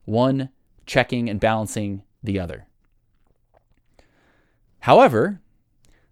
One 0.06 0.50
checking 0.86 1.30
and 1.30 1.40
balancing 1.40 2.04
the 2.24 2.40
other. 2.40 2.68
However, 4.80 5.42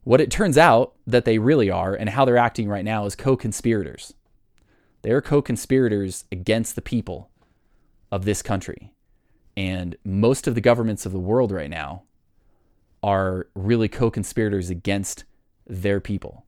what 0.03 0.21
it 0.21 0.31
turns 0.31 0.57
out 0.57 0.93
that 1.05 1.25
they 1.25 1.39
really 1.39 1.69
are 1.69 1.93
and 1.93 2.09
how 2.09 2.25
they're 2.25 2.37
acting 2.37 2.69
right 2.69 2.85
now 2.85 3.05
is 3.05 3.15
co 3.15 3.35
conspirators. 3.35 4.13
They're 5.01 5.21
co 5.21 5.41
conspirators 5.41 6.25
against 6.31 6.75
the 6.75 6.81
people 6.81 7.29
of 8.11 8.25
this 8.25 8.41
country. 8.41 8.93
And 9.55 9.97
most 10.05 10.47
of 10.47 10.55
the 10.55 10.61
governments 10.61 11.05
of 11.05 11.11
the 11.11 11.19
world 11.19 11.51
right 11.51 11.69
now 11.69 12.03
are 13.01 13.47
really 13.55 13.87
co 13.87 14.11
conspirators 14.11 14.69
against 14.69 15.23
their 15.65 15.99
people. 15.99 16.45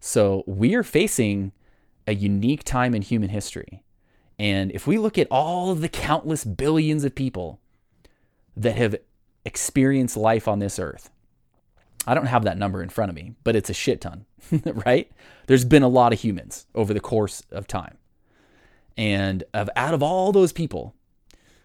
So 0.00 0.44
we 0.46 0.74
are 0.74 0.82
facing 0.82 1.52
a 2.06 2.14
unique 2.14 2.64
time 2.64 2.94
in 2.94 3.02
human 3.02 3.30
history. 3.30 3.82
And 4.38 4.70
if 4.72 4.86
we 4.86 4.98
look 4.98 5.16
at 5.18 5.28
all 5.30 5.70
of 5.70 5.80
the 5.80 5.88
countless 5.88 6.44
billions 6.44 7.04
of 7.04 7.14
people 7.14 7.60
that 8.56 8.76
have 8.76 8.96
experienced 9.44 10.16
life 10.16 10.48
on 10.48 10.58
this 10.58 10.78
earth. 10.78 11.10
I 12.06 12.14
don't 12.14 12.26
have 12.26 12.44
that 12.44 12.58
number 12.58 12.82
in 12.82 12.88
front 12.88 13.10
of 13.10 13.16
me, 13.16 13.34
but 13.44 13.56
it's 13.56 13.70
a 13.70 13.74
shit 13.74 14.00
ton, 14.00 14.26
right? 14.64 15.10
There's 15.46 15.64
been 15.64 15.82
a 15.82 15.88
lot 15.88 16.12
of 16.12 16.20
humans 16.20 16.66
over 16.74 16.92
the 16.92 17.00
course 17.00 17.42
of 17.50 17.66
time. 17.66 17.96
And 18.96 19.44
of 19.52 19.68
out 19.74 19.94
of 19.94 20.02
all 20.02 20.32
those 20.32 20.52
people, 20.52 20.94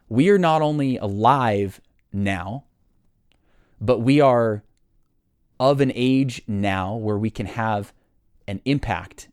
we 0.07 0.29
are 0.29 0.39
not 0.39 0.61
only 0.61 0.97
alive 0.97 1.79
now, 2.11 2.63
but 3.79 3.99
we 3.99 4.19
are 4.19 4.63
of 5.59 5.81
an 5.81 5.91
age 5.93 6.41
now 6.47 6.95
where 6.95 7.17
we 7.17 7.29
can 7.29 7.45
have 7.45 7.93
an 8.47 8.61
impact 8.65 9.27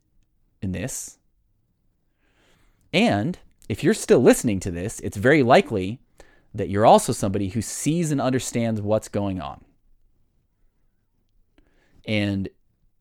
in 0.63 0.73
this. 0.73 1.19
And 2.93 3.39
if 3.69 3.83
you're 3.83 3.95
still 3.95 4.21
listening 4.21 4.61
to 4.61 4.71
this, 4.71 5.01
it's 5.01 5.17
very 5.17 5.43
likely 5.43 6.01
that 6.55 6.69
you're 6.69 6.87
also 6.87 7.13
somebody 7.13 7.49
who 7.49 7.63
sees 7.63 8.11
and 8.11 8.21
understands 8.21 8.81
what's 8.81 9.09
going 9.09 9.41
on. 9.41 9.65
And 12.07 12.49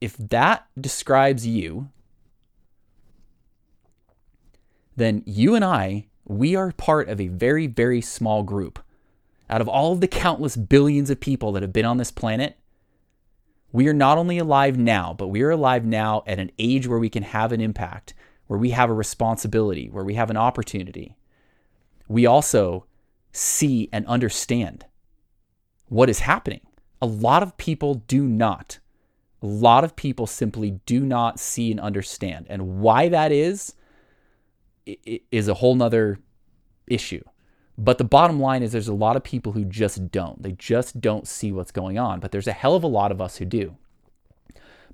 if 0.02 0.18
that 0.18 0.68
describes 0.80 1.46
you, 1.46 1.90
then 4.96 5.24
you 5.26 5.56
and 5.56 5.64
I, 5.64 6.08
we 6.26 6.56
are 6.56 6.72
part 6.72 7.08
of 7.10 7.22
a 7.22 7.28
very, 7.28 7.68
very 7.68 8.02
small 8.02 8.44
group. 8.44 8.80
Out 9.50 9.62
of 9.62 9.68
all 9.68 9.94
of 9.94 10.02
the 10.02 10.08
countless 10.08 10.56
billions 10.56 11.10
of 11.10 11.20
people 11.20 11.52
that 11.52 11.62
have 11.62 11.74
been 11.74 11.86
on 11.86 11.98
this 11.98 12.12
planet, 12.12 12.58
we 13.76 13.90
are 13.90 13.94
not 13.94 14.18
only 14.18 14.38
alive 14.38 14.78
now, 14.78 15.14
but 15.18 15.28
we 15.28 15.42
are 15.42 15.50
alive 15.50 15.84
now 15.84 16.24
at 16.26 16.40
an 16.40 16.50
age 16.58 16.88
where 16.88 16.98
we 16.98 17.10
can 17.10 17.24
have 17.24 17.52
an 17.52 17.60
impact, 17.60 18.14
where 18.48 18.58
we 18.58 18.70
have 18.70 18.90
a 18.90 18.94
responsibility, 18.94 19.90
where 19.90 20.06
we 20.06 20.14
have 20.14 20.30
an 20.30 20.38
opportunity. 20.38 21.18
We 22.08 22.26
also 22.26 22.86
see 23.34 23.90
and 23.92 24.08
understand 24.08 24.86
what 25.90 26.10
is 26.10 26.20
happening. 26.20 26.62
A 27.02 27.06
lot 27.06 27.44
of 27.44 27.58
people 27.58 27.96
do 27.96 28.26
not. 28.26 28.80
A 29.42 29.46
lot 29.46 29.84
of 29.84 29.98
people 29.98 30.26
simply 30.26 30.80
do 30.86 31.02
not 31.02 31.38
see 31.38 31.70
and 31.70 31.82
understand. 31.82 32.46
And 32.48 32.80
why 32.80 33.10
that 33.10 33.34
is, 33.34 33.74
is 34.86 35.50
a 35.50 35.54
whole 35.54 35.76
nother 35.76 36.20
issue. 36.88 37.26
But 37.78 37.98
the 37.98 38.04
bottom 38.04 38.40
line 38.40 38.64
is 38.64 38.72
there's 38.72 38.88
a 38.88 38.94
lot 38.94 39.16
of 39.16 39.24
people 39.24 39.52
who 39.52 39.66
just 39.66 40.12
don't. 40.12 40.42
They 40.42 40.54
just 40.54 41.02
don't 41.02 41.28
see 41.28 41.52
what's 41.52 41.72
going 41.72 41.98
on. 41.98 42.20
But 42.20 42.32
there's 42.32 42.48
a 42.48 42.54
hell 42.54 42.76
of 42.76 42.84
a 42.84 42.88
lot 42.88 43.12
of 43.12 43.22
us 43.22 43.38
who 43.38 43.46
do. 43.46 43.76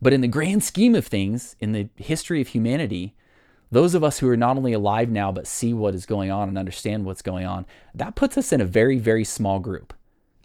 But 0.01 0.13
in 0.13 0.21
the 0.21 0.27
grand 0.27 0.63
scheme 0.63 0.95
of 0.95 1.05
things, 1.05 1.55
in 1.59 1.73
the 1.73 1.89
history 1.95 2.41
of 2.41 2.49
humanity, 2.49 3.13
those 3.69 3.93
of 3.93 4.03
us 4.03 4.19
who 4.19 4.27
are 4.27 4.37
not 4.37 4.57
only 4.57 4.73
alive 4.73 5.09
now 5.09 5.31
but 5.31 5.47
see 5.47 5.73
what 5.73 5.93
is 5.93 6.05
going 6.05 6.31
on 6.31 6.49
and 6.49 6.57
understand 6.57 7.05
what's 7.05 7.21
going 7.21 7.45
on, 7.45 7.65
that 7.93 8.15
puts 8.15 8.37
us 8.37 8.51
in 8.51 8.61
a 8.61 8.65
very, 8.65 8.97
very 8.97 9.23
small 9.23 9.59
group. 9.59 9.93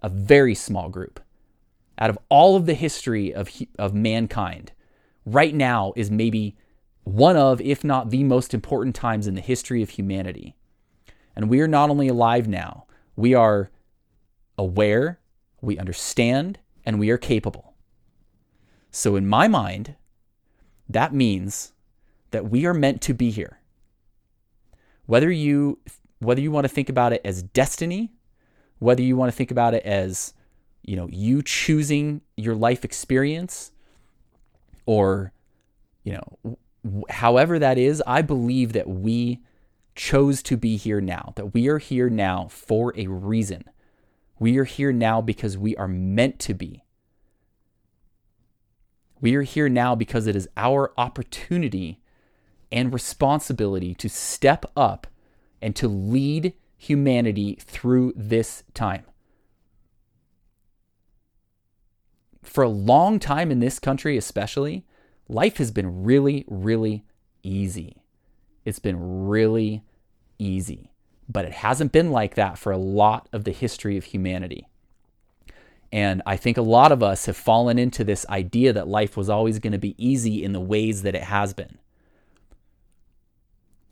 A 0.03 0.09
very 0.11 0.55
small 0.55 0.91
group. 0.91 1.21
Out 1.99 2.11
of 2.11 2.19
all 2.29 2.55
of 2.55 2.67
the 2.67 2.75
history 2.75 3.35
of, 3.35 3.51
of 3.79 3.95
mankind, 3.95 4.73
right 5.25 5.55
now 5.55 5.95
is 5.97 6.11
maybe 6.11 6.57
one 7.05 7.37
of, 7.37 7.61
if 7.61 7.83
not 7.83 8.11
the 8.11 8.25
most 8.25 8.53
important 8.53 8.95
times 8.95 9.27
in 9.27 9.35
the 9.35 9.41
history 9.41 9.83
of 9.83 9.91
humanity. 9.91 10.56
And 11.37 11.51
we 11.51 11.61
are 11.61 11.69
not 11.69 11.91
only 11.91 12.09
alive 12.09 12.49
now, 12.49 12.87
we 13.15 13.35
are 13.35 13.71
aware, 14.57 15.21
we 15.61 15.79
understand, 15.79 16.59
and 16.85 16.99
we 16.99 17.11
are 17.11 17.19
capable. 17.19 17.75
So, 18.91 19.15
in 19.17 19.27
my 19.27 19.47
mind, 19.47 19.95
that 20.89 21.13
means 21.13 21.73
that 22.31 22.51
we 22.51 22.65
are 22.65 22.75
meant 22.75 23.03
to 23.03 23.15
be 23.15 23.31
here. 23.31 23.61
Whether 25.05 25.31
you 25.31 25.79
whether 26.19 26.41
you 26.41 26.51
want 26.51 26.65
to 26.65 26.73
think 26.73 26.89
about 26.89 27.13
it 27.13 27.21
as 27.25 27.43
destiny, 27.43 28.13
whether 28.79 29.03
you 29.03 29.17
want 29.17 29.31
to 29.31 29.37
think 29.37 29.51
about 29.51 29.75
it 29.75 29.85
as 29.85 30.33
you 30.83 30.97
know, 30.97 31.09
you 31.11 31.43
choosing 31.43 32.23
your 32.37 32.55
life 32.55 32.85
experience 32.85 33.73
or 34.87 35.33
you 36.05 36.13
know, 36.13 36.57
however 37.11 37.59
that 37.59 37.77
is, 37.79 38.03
I 38.07 38.23
believe 38.23 38.73
that 38.73 38.89
we 38.89 39.41
chose 39.97 40.43
to 40.45 40.57
be 40.57 40.77
here 40.77 41.01
now, 41.01 41.33
that 41.37 41.55
we 41.55 41.69
are 41.69 41.79
here 41.79 42.09
now 42.09 42.47
for 42.49 42.93
a 42.97 43.07
reason. 43.07 43.65
We 44.39 44.59
are 44.59 44.65
here 44.65 44.93
now 44.93 45.21
because 45.21 45.57
we 45.57 45.75
are 45.77 45.89
meant 45.89 46.39
to 46.41 46.55
be. 46.55 46.85
We 49.21 49.35
are 49.35 49.43
here 49.43 49.69
now 49.69 49.95
because 49.95 50.27
it 50.27 50.37
is 50.37 50.49
our 50.57 50.93
opportunity 50.99 52.01
and 52.71 52.93
responsibility 52.93 53.95
to 53.95 54.09
step 54.09 54.67
up 54.77 55.07
and 55.63 55.75
to 55.77 55.89
lead 55.89 56.53
humanity 56.77 57.59
through 57.61 58.13
this 58.15 58.63
time. 58.75 59.05
For 62.43 62.63
a 62.63 62.69
long 62.69 63.19
time 63.19 63.51
in 63.51 63.61
this 63.61 63.79
country, 63.79 64.17
especially, 64.17 64.85
life 65.29 65.57
has 65.57 65.71
been 65.71 66.05
really, 66.05 66.45
really 66.47 67.05
easy. 67.43 68.03
It's 68.65 68.79
been 68.79 69.27
really 69.27 69.83
easy. 70.39 70.91
But 71.29 71.45
it 71.45 71.53
hasn't 71.53 71.93
been 71.93 72.11
like 72.11 72.37
that 72.37 72.59
for 72.59 72.73
a 72.73 72.79
lot 72.79 73.29
of 73.33 73.45
the 73.45 73.53
history 73.53 73.97
of 73.97 74.05
humanity. 74.05 74.69
And 75.93 76.23
I 76.27 76.37
think 76.37 76.57
a 76.57 76.63
lot 76.63 76.93
of 76.93 77.03
us 77.03 77.27
have 77.27 77.37
fallen 77.37 77.79
into 77.79 78.05
this 78.05 78.27
idea 78.29 78.73
that 78.73 78.89
life 78.89 79.17
was 79.17 79.29
always 79.29 79.59
going 79.59 79.73
to 79.73 79.79
be 79.79 79.95
easy 79.99 80.45
in 80.45 80.53
the 80.53 80.61
ways 80.61 81.03
that 81.03 81.15
it 81.15 81.23
has 81.23 81.55
been. 81.55 81.79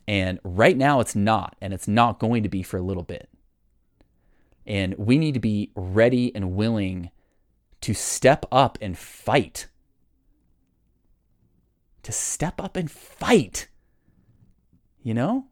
And 0.06 0.38
right 0.44 0.76
now 0.76 1.00
it's 1.00 1.16
not, 1.16 1.56
and 1.60 1.72
it's 1.72 1.88
not 1.88 2.18
going 2.18 2.42
to 2.42 2.48
be 2.48 2.62
for 2.62 2.76
a 2.76 2.82
little 2.82 3.02
bit. 3.02 3.28
And 4.66 4.94
we 4.98 5.18
need 5.18 5.34
to 5.34 5.40
be 5.40 5.70
ready 5.74 6.34
and 6.34 6.52
willing 6.52 7.10
to 7.82 7.94
step 7.94 8.46
up 8.50 8.78
and 8.80 8.96
fight. 8.96 9.68
To 12.02 12.12
step 12.12 12.60
up 12.60 12.76
and 12.76 12.90
fight. 12.90 13.68
You 15.02 15.14
know? 15.14 15.46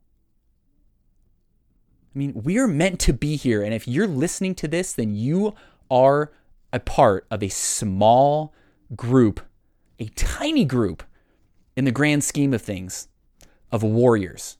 I 2.15 2.19
mean, 2.19 2.33
we're 2.35 2.69
meant 2.69 3.01
to 3.01 3.13
be 3.13 3.37
here. 3.37 3.63
And 3.63 3.73
if 3.73 3.89
you're 3.89 4.07
listening 4.07 4.55
to 4.57 4.69
this, 4.69 4.93
then 4.93 5.15
you 5.15 5.55
are 5.91 6.31
a 6.73 6.81
part 6.81 7.27
of 7.31 7.43
a 7.43 7.49
small 7.49 8.53
group, 8.95 9.41
a 9.99 10.07
tiny 10.09 10.65
group 10.65 11.03
in 11.77 11.85
the 11.85 11.91
grand 11.91 12.23
scheme 12.23 12.53
of 12.53 12.61
things 12.61 13.09
of 13.71 13.83
warriors. 13.83 14.59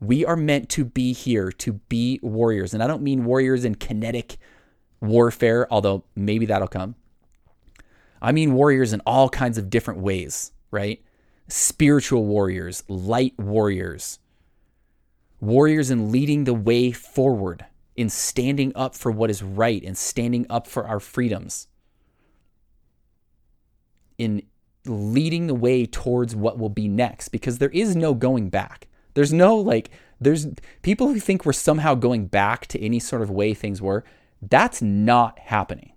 We 0.00 0.24
are 0.24 0.36
meant 0.36 0.68
to 0.70 0.84
be 0.84 1.12
here 1.12 1.50
to 1.52 1.74
be 1.74 2.20
warriors. 2.22 2.74
And 2.74 2.82
I 2.82 2.86
don't 2.86 3.02
mean 3.02 3.24
warriors 3.24 3.64
in 3.64 3.74
kinetic 3.74 4.38
warfare, 5.00 5.66
although 5.70 6.04
maybe 6.14 6.46
that'll 6.46 6.68
come. 6.68 6.94
I 8.20 8.32
mean 8.32 8.52
warriors 8.52 8.92
in 8.92 9.00
all 9.06 9.30
kinds 9.30 9.56
of 9.56 9.70
different 9.70 10.00
ways, 10.00 10.52
right? 10.70 11.02
Spiritual 11.48 12.26
warriors, 12.26 12.84
light 12.86 13.38
warriors, 13.38 14.18
warriors 15.40 15.90
in 15.90 16.12
leading 16.12 16.44
the 16.44 16.54
way 16.54 16.92
forward, 16.92 17.64
in 17.96 18.08
standing 18.08 18.72
up 18.74 18.94
for 18.94 19.10
what 19.10 19.30
is 19.30 19.42
right 19.42 19.82
and 19.82 19.96
standing 19.96 20.46
up 20.48 20.66
for 20.66 20.86
our 20.86 21.00
freedoms, 21.00 21.68
in 24.18 24.42
leading 24.86 25.46
the 25.46 25.54
way 25.54 25.86
towards 25.86 26.34
what 26.34 26.58
will 26.58 26.68
be 26.68 26.88
next 26.88 27.28
because 27.28 27.58
there 27.58 27.70
is 27.70 27.96
no 27.96 28.14
going 28.14 28.48
back. 28.48 28.88
There's 29.14 29.32
no 29.32 29.56
like, 29.56 29.90
there's 30.20 30.46
people 30.82 31.08
who 31.08 31.20
think 31.20 31.44
we're 31.44 31.52
somehow 31.52 31.94
going 31.94 32.26
back 32.26 32.66
to 32.68 32.80
any 32.80 32.98
sort 32.98 33.22
of 33.22 33.30
way 33.30 33.54
things 33.54 33.82
were. 33.82 34.04
That's 34.40 34.80
not 34.80 35.38
happening. 35.38 35.92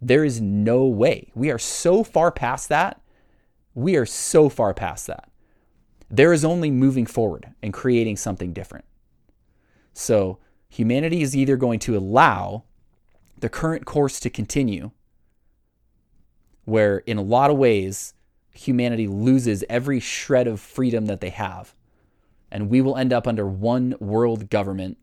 There 0.00 0.24
is 0.24 0.40
no 0.40 0.84
way. 0.84 1.30
We 1.34 1.50
are 1.50 1.58
so 1.58 2.04
far 2.04 2.30
past 2.30 2.68
that. 2.68 3.00
We 3.74 3.96
are 3.96 4.06
so 4.06 4.48
far 4.48 4.74
past 4.74 5.06
that. 5.06 5.30
There 6.10 6.32
is 6.32 6.44
only 6.44 6.70
moving 6.70 7.06
forward 7.06 7.52
and 7.62 7.72
creating 7.72 8.16
something 8.16 8.52
different. 8.52 8.84
So, 9.92 10.38
humanity 10.68 11.22
is 11.22 11.36
either 11.36 11.56
going 11.56 11.78
to 11.80 11.96
allow 11.96 12.64
the 13.38 13.48
current 13.48 13.84
course 13.84 14.20
to 14.20 14.30
continue, 14.30 14.90
where 16.64 16.98
in 16.98 17.16
a 17.18 17.22
lot 17.22 17.50
of 17.50 17.56
ways, 17.56 18.14
humanity 18.52 19.06
loses 19.06 19.64
every 19.68 20.00
shred 20.00 20.46
of 20.46 20.60
freedom 20.60 21.06
that 21.06 21.20
they 21.20 21.30
have. 21.30 21.74
And 22.50 22.70
we 22.70 22.80
will 22.80 22.96
end 22.96 23.12
up 23.12 23.26
under 23.26 23.46
one 23.46 23.94
world 24.00 24.48
government 24.50 24.98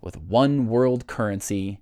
with 0.00 0.16
one 0.16 0.66
world 0.66 1.06
currency 1.06 1.80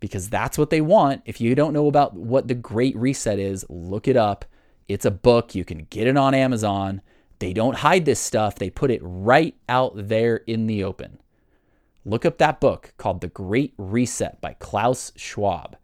because 0.00 0.28
that's 0.28 0.58
what 0.58 0.70
they 0.70 0.80
want. 0.80 1.22
If 1.24 1.40
you 1.40 1.54
don't 1.54 1.72
know 1.72 1.86
about 1.86 2.14
what 2.14 2.48
the 2.48 2.54
Great 2.54 2.96
Reset 2.96 3.38
is, 3.38 3.64
look 3.68 4.08
it 4.08 4.16
up. 4.16 4.44
It's 4.90 5.04
a 5.04 5.10
book. 5.12 5.54
You 5.54 5.64
can 5.64 5.86
get 5.88 6.08
it 6.08 6.16
on 6.16 6.34
Amazon. 6.34 7.00
They 7.38 7.52
don't 7.52 7.76
hide 7.76 8.04
this 8.04 8.20
stuff, 8.20 8.56
they 8.56 8.70
put 8.70 8.90
it 8.90 9.00
right 9.02 9.54
out 9.68 9.92
there 9.94 10.36
in 10.36 10.66
the 10.66 10.84
open. 10.84 11.20
Look 12.04 12.26
up 12.26 12.38
that 12.38 12.60
book 12.60 12.92
called 12.98 13.20
The 13.20 13.28
Great 13.28 13.72
Reset 13.78 14.40
by 14.40 14.54
Klaus 14.54 15.12
Schwab. 15.16 15.76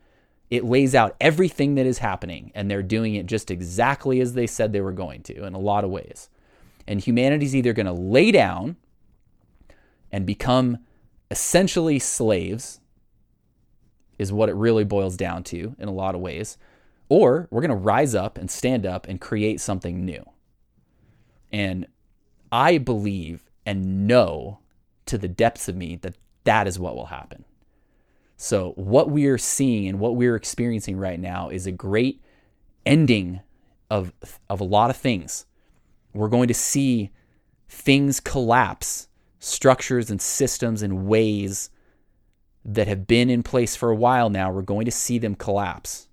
It 0.50 0.64
lays 0.64 0.94
out 0.94 1.16
everything 1.20 1.74
that 1.76 1.86
is 1.86 1.98
happening, 1.98 2.52
and 2.54 2.70
they're 2.70 2.82
doing 2.82 3.14
it 3.14 3.26
just 3.26 3.50
exactly 3.50 4.20
as 4.20 4.34
they 4.34 4.46
said 4.46 4.72
they 4.72 4.80
were 4.80 4.92
going 4.92 5.22
to 5.24 5.44
in 5.44 5.54
a 5.54 5.58
lot 5.58 5.84
of 5.84 5.90
ways. 5.90 6.28
And 6.86 7.00
humanity's 7.00 7.56
either 7.56 7.72
going 7.72 7.86
to 7.86 7.92
lay 7.92 8.30
down 8.32 8.76
and 10.12 10.26
become 10.26 10.78
essentially 11.30 11.98
slaves, 11.98 12.80
is 14.18 14.32
what 14.32 14.48
it 14.48 14.54
really 14.56 14.84
boils 14.84 15.16
down 15.16 15.42
to 15.44 15.74
in 15.78 15.88
a 15.88 15.92
lot 15.92 16.14
of 16.14 16.20
ways, 16.20 16.58
or 17.08 17.48
we're 17.50 17.60
going 17.60 17.70
to 17.70 17.76
rise 17.76 18.14
up 18.14 18.38
and 18.38 18.50
stand 18.50 18.84
up 18.86 19.06
and 19.08 19.20
create 19.20 19.60
something 19.60 20.04
new. 20.04 20.24
And 21.52 21.86
I 22.50 22.78
believe 22.78 23.50
and 23.64 24.06
know 24.06 24.60
to 25.06 25.18
the 25.18 25.28
depths 25.28 25.68
of 25.68 25.76
me 25.76 25.96
that 25.96 26.16
that 26.44 26.66
is 26.66 26.78
what 26.78 26.96
will 26.96 27.06
happen. 27.06 27.44
So, 28.36 28.72
what 28.72 29.10
we 29.10 29.26
are 29.26 29.38
seeing 29.38 29.88
and 29.88 29.98
what 29.98 30.16
we're 30.16 30.36
experiencing 30.36 30.98
right 30.98 31.18
now 31.18 31.48
is 31.48 31.66
a 31.66 31.72
great 31.72 32.22
ending 32.84 33.40
of, 33.90 34.12
of 34.50 34.60
a 34.60 34.64
lot 34.64 34.90
of 34.90 34.96
things. 34.96 35.46
We're 36.12 36.28
going 36.28 36.48
to 36.48 36.54
see 36.54 37.10
things 37.68 38.20
collapse, 38.20 39.08
structures 39.38 40.10
and 40.10 40.20
systems 40.20 40.82
and 40.82 41.06
ways 41.06 41.70
that 42.64 42.88
have 42.88 43.06
been 43.06 43.30
in 43.30 43.42
place 43.42 43.74
for 43.74 43.90
a 43.90 43.96
while 43.96 44.28
now. 44.28 44.50
We're 44.50 44.62
going 44.62 44.84
to 44.84 44.90
see 44.90 45.18
them 45.18 45.34
collapse. 45.34 46.05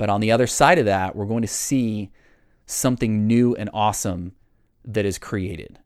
But 0.00 0.08
on 0.08 0.22
the 0.22 0.32
other 0.32 0.46
side 0.46 0.78
of 0.78 0.86
that, 0.86 1.14
we're 1.14 1.26
going 1.26 1.42
to 1.42 1.46
see 1.46 2.10
something 2.64 3.26
new 3.26 3.54
and 3.54 3.68
awesome 3.74 4.32
that 4.82 5.04
is 5.04 5.18
created. 5.18 5.78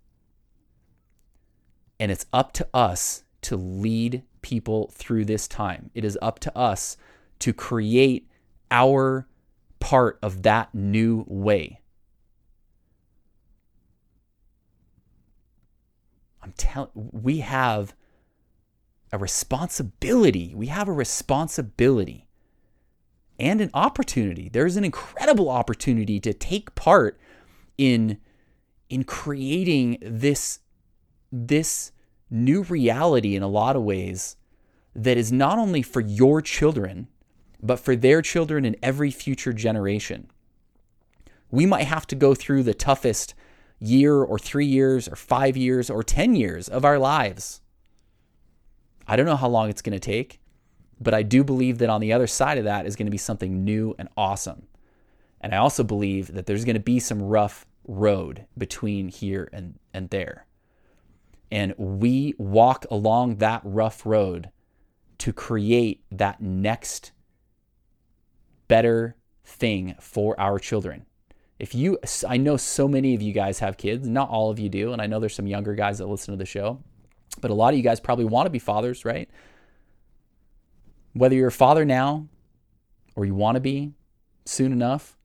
And 1.98 2.12
it's 2.12 2.24
up 2.32 2.52
to 2.52 2.68
us 2.72 3.24
to 3.40 3.56
lead 3.56 4.22
people 4.40 4.92
through 4.94 5.24
this 5.24 5.48
time. 5.48 5.90
It 5.94 6.04
is 6.04 6.16
up 6.22 6.38
to 6.40 6.56
us 6.56 6.96
to 7.40 7.52
create 7.52 8.28
our 8.70 9.26
part 9.80 10.20
of 10.22 10.44
that 10.44 10.72
new 10.72 11.24
way. 11.26 11.80
I'm 16.40 16.52
telling 16.56 16.90
we 16.94 17.40
have 17.40 17.96
a 19.10 19.18
responsibility. 19.18 20.54
We 20.54 20.68
have 20.68 20.86
a 20.86 20.92
responsibility 20.92 22.28
and 23.38 23.60
an 23.60 23.70
opportunity. 23.74 24.48
There's 24.48 24.76
an 24.76 24.84
incredible 24.84 25.48
opportunity 25.48 26.20
to 26.20 26.32
take 26.32 26.74
part 26.74 27.18
in 27.76 28.18
in 28.88 29.04
creating 29.04 29.98
this 30.02 30.60
this 31.32 31.90
new 32.30 32.62
reality 32.62 33.34
in 33.34 33.42
a 33.42 33.48
lot 33.48 33.76
of 33.76 33.82
ways 33.82 34.36
that 34.94 35.16
is 35.16 35.32
not 35.32 35.58
only 35.58 35.82
for 35.82 36.00
your 36.00 36.40
children 36.40 37.08
but 37.60 37.80
for 37.80 37.96
their 37.96 38.20
children 38.20 38.64
and 38.64 38.76
every 38.82 39.10
future 39.10 39.52
generation. 39.52 40.30
We 41.50 41.64
might 41.64 41.84
have 41.84 42.06
to 42.08 42.14
go 42.14 42.34
through 42.34 42.62
the 42.64 42.74
toughest 42.74 43.34
year 43.78 44.16
or 44.16 44.38
3 44.38 44.66
years 44.66 45.08
or 45.08 45.16
5 45.16 45.56
years 45.56 45.88
or 45.88 46.02
10 46.02 46.36
years 46.36 46.68
of 46.68 46.84
our 46.84 46.98
lives. 46.98 47.62
I 49.06 49.16
don't 49.16 49.26
know 49.26 49.36
how 49.36 49.48
long 49.48 49.70
it's 49.70 49.82
going 49.82 49.98
to 49.98 50.00
take. 50.00 50.40
But 51.00 51.14
I 51.14 51.22
do 51.22 51.44
believe 51.44 51.78
that 51.78 51.90
on 51.90 52.00
the 52.00 52.12
other 52.12 52.26
side 52.26 52.58
of 52.58 52.64
that 52.64 52.86
is 52.86 52.96
going 52.96 53.06
to 53.06 53.10
be 53.10 53.18
something 53.18 53.64
new 53.64 53.94
and 53.98 54.08
awesome. 54.16 54.66
And 55.40 55.54
I 55.54 55.58
also 55.58 55.84
believe 55.84 56.32
that 56.34 56.46
there's 56.46 56.64
going 56.64 56.74
to 56.74 56.80
be 56.80 57.00
some 57.00 57.22
rough 57.22 57.66
road 57.86 58.46
between 58.56 59.08
here 59.08 59.48
and, 59.52 59.78
and 59.92 60.08
there. 60.10 60.46
And 61.50 61.74
we 61.76 62.34
walk 62.38 62.86
along 62.90 63.36
that 63.36 63.60
rough 63.64 64.06
road 64.06 64.50
to 65.18 65.32
create 65.32 66.02
that 66.10 66.40
next 66.40 67.12
better 68.68 69.16
thing 69.44 69.94
for 70.00 70.38
our 70.40 70.58
children. 70.58 71.06
If 71.58 71.74
you, 71.74 71.98
I 72.26 72.36
know 72.36 72.56
so 72.56 72.88
many 72.88 73.14
of 73.14 73.22
you 73.22 73.32
guys 73.32 73.60
have 73.60 73.76
kids, 73.76 74.08
not 74.08 74.28
all 74.28 74.50
of 74.50 74.58
you 74.58 74.68
do. 74.68 74.92
And 74.92 75.00
I 75.00 75.06
know 75.06 75.20
there's 75.20 75.34
some 75.34 75.46
younger 75.46 75.74
guys 75.74 75.98
that 75.98 76.06
listen 76.06 76.32
to 76.32 76.38
the 76.38 76.46
show, 76.46 76.80
but 77.40 77.50
a 77.50 77.54
lot 77.54 77.72
of 77.72 77.76
you 77.76 77.84
guys 77.84 78.00
probably 78.00 78.24
want 78.24 78.46
to 78.46 78.50
be 78.50 78.58
fathers, 78.58 79.04
right? 79.04 79.28
Whether 81.14 81.36
you're 81.36 81.48
a 81.48 81.52
father 81.52 81.84
now 81.84 82.28
or 83.16 83.24
you 83.24 83.34
want 83.34 83.54
to 83.54 83.60
be 83.60 83.94
soon 84.44 84.72
enough, 84.72 85.16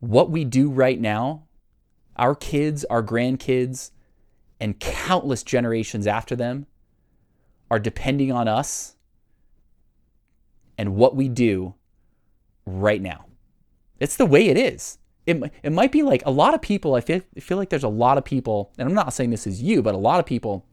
what 0.00 0.30
we 0.30 0.44
do 0.44 0.70
right 0.70 1.00
now, 1.00 1.44
our 2.16 2.34
kids, 2.34 2.84
our 2.86 3.02
grandkids, 3.02 3.90
and 4.60 4.78
countless 4.78 5.42
generations 5.42 6.06
after 6.06 6.36
them 6.36 6.66
are 7.70 7.78
depending 7.78 8.30
on 8.30 8.48
us 8.48 8.96
and 10.78 10.94
what 10.94 11.16
we 11.16 11.28
do 11.28 11.74
right 12.64 13.02
now. 13.02 13.26
It's 13.98 14.16
the 14.16 14.26
way 14.26 14.48
it 14.48 14.56
is. 14.56 14.98
It, 15.26 15.52
it 15.62 15.72
might 15.72 15.90
be 15.90 16.02
like 16.02 16.22
a 16.26 16.30
lot 16.30 16.54
of 16.54 16.62
people, 16.62 16.94
I 16.94 17.00
feel, 17.00 17.22
I 17.36 17.40
feel 17.40 17.56
like 17.56 17.70
there's 17.70 17.82
a 17.82 17.88
lot 17.88 18.18
of 18.18 18.24
people, 18.24 18.72
and 18.78 18.88
I'm 18.88 18.94
not 18.94 19.12
saying 19.12 19.30
this 19.30 19.46
is 19.46 19.62
you, 19.62 19.82
but 19.82 19.94
a 19.94 19.98
lot 19.98 20.20
of 20.20 20.26
people 20.26 20.66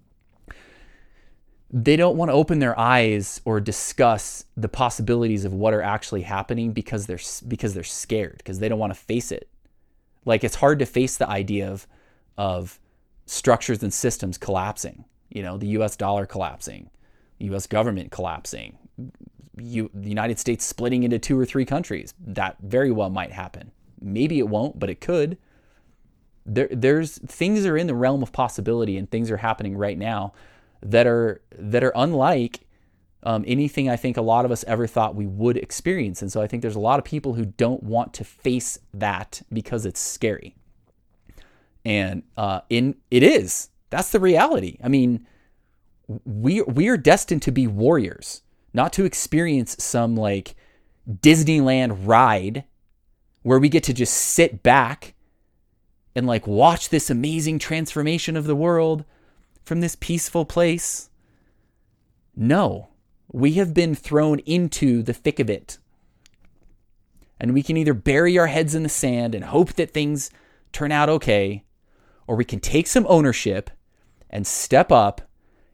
they 1.73 1.95
don't 1.95 2.17
want 2.17 2.29
to 2.29 2.33
open 2.33 2.59
their 2.59 2.77
eyes 2.77 3.39
or 3.45 3.61
discuss 3.61 4.45
the 4.57 4.67
possibilities 4.67 5.45
of 5.45 5.53
what 5.53 5.73
are 5.73 5.81
actually 5.81 6.23
happening 6.23 6.73
because 6.73 7.05
they're 7.05 7.19
because 7.47 7.73
they're 7.73 7.83
scared 7.83 8.37
because 8.37 8.59
they 8.59 8.67
don't 8.67 8.79
want 8.79 8.93
to 8.93 8.99
face 8.99 9.31
it. 9.31 9.47
Like 10.25 10.43
it's 10.43 10.55
hard 10.55 10.79
to 10.79 10.85
face 10.85 11.17
the 11.17 11.29
idea 11.29 11.71
of 11.71 11.87
of 12.37 12.79
structures 13.25 13.81
and 13.83 13.93
systems 13.93 14.37
collapsing. 14.37 15.05
You 15.29 15.43
know, 15.43 15.57
the 15.57 15.67
U.S. 15.67 15.95
dollar 15.95 16.25
collapsing, 16.25 16.89
the 17.39 17.45
U.S. 17.45 17.67
government 17.67 18.11
collapsing, 18.11 18.77
you, 19.57 19.89
the 19.93 20.09
United 20.09 20.39
States 20.39 20.65
splitting 20.65 21.03
into 21.03 21.19
two 21.19 21.39
or 21.39 21.45
three 21.45 21.63
countries. 21.63 22.13
That 22.19 22.57
very 22.61 22.91
well 22.91 23.09
might 23.09 23.31
happen. 23.31 23.71
Maybe 24.01 24.39
it 24.39 24.49
won't, 24.49 24.77
but 24.77 24.89
it 24.89 24.99
could. 24.99 25.37
There, 26.45 26.67
there's 26.69 27.17
things 27.19 27.65
are 27.65 27.77
in 27.77 27.87
the 27.87 27.95
realm 27.95 28.23
of 28.23 28.33
possibility, 28.33 28.97
and 28.97 29.09
things 29.09 29.31
are 29.31 29.37
happening 29.37 29.77
right 29.77 29.97
now 29.97 30.33
that 30.81 31.07
are 31.07 31.41
that 31.57 31.83
are 31.83 31.93
unlike 31.95 32.61
um, 33.23 33.43
anything 33.47 33.89
I 33.89 33.95
think 33.95 34.17
a 34.17 34.21
lot 34.21 34.45
of 34.45 34.51
us 34.51 34.63
ever 34.67 34.87
thought 34.87 35.15
we 35.15 35.27
would 35.27 35.57
experience. 35.57 36.21
And 36.21 36.31
so 36.31 36.41
I 36.41 36.47
think 36.47 36.61
there's 36.61 36.75
a 36.75 36.79
lot 36.79 36.99
of 36.99 37.05
people 37.05 37.33
who 37.33 37.45
don't 37.45 37.83
want 37.83 38.13
to 38.15 38.23
face 38.23 38.79
that 38.93 39.41
because 39.53 39.85
it's 39.85 39.99
scary. 39.99 40.55
And 41.85 42.23
uh, 42.37 42.61
in 42.69 42.95
it 43.09 43.23
is 43.23 43.69
that's 43.89 44.11
the 44.11 44.19
reality. 44.19 44.77
I 44.83 44.87
mean, 44.87 45.27
we 46.25 46.61
we 46.61 46.87
are 46.87 46.97
destined 46.97 47.41
to 47.43 47.51
be 47.51 47.67
warriors, 47.67 48.41
not 48.73 48.93
to 48.93 49.05
experience 49.05 49.75
some 49.79 50.15
like 50.15 50.55
Disneyland 51.09 52.07
ride 52.07 52.63
where 53.43 53.59
we 53.59 53.69
get 53.69 53.83
to 53.83 53.93
just 53.93 54.13
sit 54.13 54.61
back 54.63 55.13
and 56.15 56.27
like 56.27 56.45
watch 56.45 56.89
this 56.89 57.09
amazing 57.09 57.59
transformation 57.59 58.35
of 58.37 58.45
the 58.45 58.55
world 58.55 59.03
from 59.63 59.81
this 59.81 59.95
peaceful 59.95 60.45
place? 60.45 61.09
No, 62.35 62.89
we 63.31 63.53
have 63.53 63.73
been 63.73 63.95
thrown 63.95 64.39
into 64.39 65.03
the 65.03 65.13
thick 65.13 65.39
of 65.39 65.49
it. 65.49 65.77
And 67.39 67.53
we 67.53 67.63
can 67.63 67.77
either 67.77 67.93
bury 67.93 68.37
our 68.37 68.47
heads 68.47 68.75
in 68.75 68.83
the 68.83 68.89
sand 68.89 69.33
and 69.33 69.45
hope 69.45 69.73
that 69.73 69.91
things 69.91 70.29
turn 70.71 70.91
out 70.91 71.09
okay, 71.09 71.63
or 72.27 72.35
we 72.35 72.45
can 72.45 72.59
take 72.59 72.87
some 72.87 73.05
ownership 73.09 73.69
and 74.29 74.45
step 74.45 74.91
up 74.91 75.21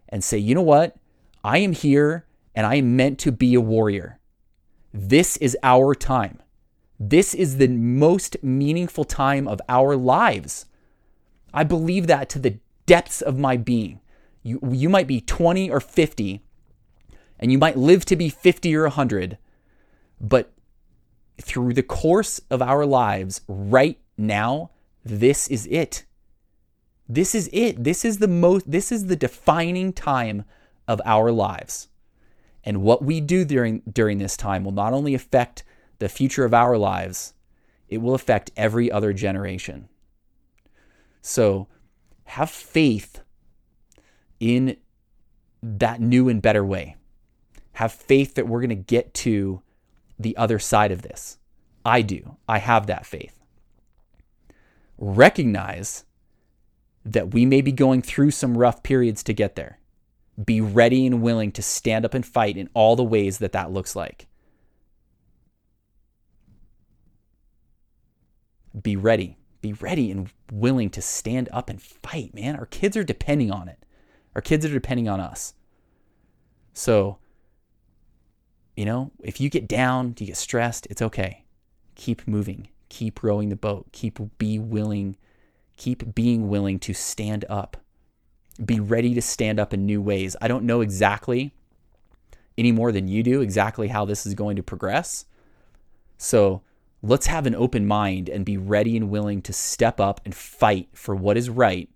and 0.10 0.24
say, 0.24 0.38
you 0.38 0.56
know 0.56 0.62
what? 0.62 0.96
I 1.44 1.60
am 1.60 1.74
here 1.74 2.26
and 2.56 2.66
I 2.66 2.76
am 2.76 2.96
meant 2.96 3.20
to 3.20 3.32
be 3.32 3.54
a 3.54 3.62
warrior. 3.62 4.20
This 4.94 5.38
is 5.38 5.58
our 5.62 5.94
time. 5.94 6.42
This 7.00 7.34
is 7.36 7.58
the 7.58 7.68
most 7.68 8.38
meaningful 8.42 9.04
time 9.04 9.48
of 9.48 9.62
our 9.70 9.96
lives. 9.96 10.66
I 11.54 11.64
believe 11.64 12.08
that 12.08 12.30
to 12.30 12.40
the 12.40 12.60
depths 12.88 13.22
of 13.22 13.38
my 13.38 13.56
being. 13.56 14.00
You, 14.42 14.60
you 14.72 14.90
might 14.90 15.06
be 15.06 15.22
20 15.22 15.70
or 15.70 15.80
50, 15.80 16.42
and 17.40 17.52
you 17.52 17.60
might 17.60 17.78
live 17.78 18.04
to 18.06 18.16
be 18.16 18.30
50 18.30 18.76
or 18.76 18.84
100, 18.84 19.38
but 20.20 20.52
through 21.40 21.74
the 21.74 21.84
course 21.84 22.42
of 22.50 22.62
our 22.62 22.86
lives 22.86 23.42
right 23.48 24.00
now, 24.18 24.72
this 25.06 25.48
is 25.48 25.68
it. 25.68 26.06
This 27.08 27.36
is 27.36 27.50
it. 27.54 27.84
This 27.84 28.04
is 28.04 28.18
the 28.18 28.28
most 28.28 28.70
this 28.70 28.92
is 28.92 29.06
the 29.06 29.16
defining 29.16 29.94
time 29.94 30.44
of 30.88 31.00
our 31.06 31.32
lives. 31.32 31.88
And 32.64 32.82
what 32.82 33.04
we 33.04 33.22
do 33.22 33.46
during 33.46 33.82
during 33.90 34.18
this 34.18 34.36
time 34.36 34.64
will 34.64 34.74
not 34.74 34.94
only 34.94 35.14
affect 35.14 35.64
the 36.00 36.10
future 36.10 36.44
of 36.44 36.54
our 36.54 36.78
lives, 36.78 37.34
it 37.88 38.00
will 38.00 38.14
affect 38.14 38.52
every 38.58 38.92
other 38.92 39.14
generation. 39.14 39.88
So 41.22 41.68
have 42.28 42.50
faith 42.50 43.22
in 44.40 44.76
that 45.64 46.02
new 46.02 46.28
and 46.28 46.42
better 46.42 46.64
way. 46.64 46.98
Have 47.74 47.92
faith 47.92 48.36
that 48.36 48.48
we're 48.48 48.60
going 48.60 48.70
to 48.70 48.76
get 48.76 49.14
to 49.16 49.62
the 50.20 50.36
other 50.36 50.60
side 50.60 50.92
of 50.92 51.04
this. 51.04 51.38
I 51.86 52.02
do. 52.02 52.38
I 52.48 52.58
have 52.58 52.88
that 52.88 53.06
faith. 53.06 53.40
Recognize 54.98 56.04
that 57.06 57.34
we 57.34 57.46
may 57.46 57.62
be 57.62 57.72
going 57.72 58.02
through 58.02 58.32
some 58.32 58.58
rough 58.58 58.84
periods 58.84 59.24
to 59.24 59.34
get 59.34 59.56
there. 59.56 59.80
Be 60.44 60.60
ready 60.60 61.08
and 61.08 61.22
willing 61.22 61.52
to 61.54 61.62
stand 61.62 62.04
up 62.04 62.14
and 62.14 62.26
fight 62.26 62.58
in 62.58 62.70
all 62.74 62.98
the 62.98 63.04
ways 63.04 63.38
that 63.38 63.54
that 63.54 63.72
looks 63.72 63.96
like. 63.96 64.28
Be 68.80 68.98
ready 68.98 69.38
be 69.62 69.74
ready 69.74 70.12
and 70.12 70.32
willing 70.52 70.90
to 70.92 71.02
stand 71.02 71.50
up 71.52 71.70
and 71.70 71.82
fight, 71.82 72.34
man. 72.34 72.56
Our 72.56 72.66
kids 72.66 72.96
are 72.96 73.04
depending 73.04 73.52
on 73.52 73.68
it. 73.68 73.84
Our 74.36 74.42
kids 74.42 74.66
are 74.66 74.74
depending 74.74 75.10
on 75.10 75.20
us. 75.20 75.54
So, 76.74 77.18
you 78.76 78.86
know, 78.86 79.12
if 79.20 79.42
you 79.42 79.50
get 79.50 79.68
down, 79.68 80.16
you 80.20 80.28
get 80.28 80.38
stressed, 80.38 80.86
it's 80.90 81.02
okay. 81.02 81.46
Keep 81.96 82.28
moving. 82.28 82.68
Keep 82.90 83.24
rowing 83.24 83.50
the 83.50 83.56
boat. 83.56 83.88
Keep 83.92 84.20
be 84.38 84.60
willing. 84.60 85.18
Keep 85.76 86.14
being 86.14 86.50
willing 86.50 86.80
to 86.80 86.94
stand 86.94 87.46
up. 87.50 87.78
Be 88.64 88.80
ready 88.80 89.14
to 89.14 89.22
stand 89.22 89.60
up 89.60 89.74
in 89.74 89.86
new 89.86 90.02
ways. 90.02 90.36
I 90.42 90.48
don't 90.48 90.66
know 90.66 90.82
exactly 90.82 91.52
any 92.58 92.72
more 92.72 92.92
than 92.92 93.08
you 93.08 93.24
do 93.24 93.42
exactly 93.42 93.88
how 93.88 94.06
this 94.06 94.26
is 94.26 94.34
going 94.34 94.56
to 94.56 94.64
progress. 94.64 95.26
So, 96.18 96.62
let's 97.08 97.28
have 97.28 97.46
an 97.46 97.56
open 97.56 97.88
mind 97.88 98.28
and 98.28 98.46
be 98.46 98.58
ready 98.58 98.98
and 98.98 99.10
willing 99.10 99.42
to 99.42 99.54
step 99.54 100.00
up 100.00 100.20
and 100.26 100.36
fight 100.36 100.90
for 100.94 101.16
what 101.16 101.38
is 101.38 101.50
right 101.50 101.90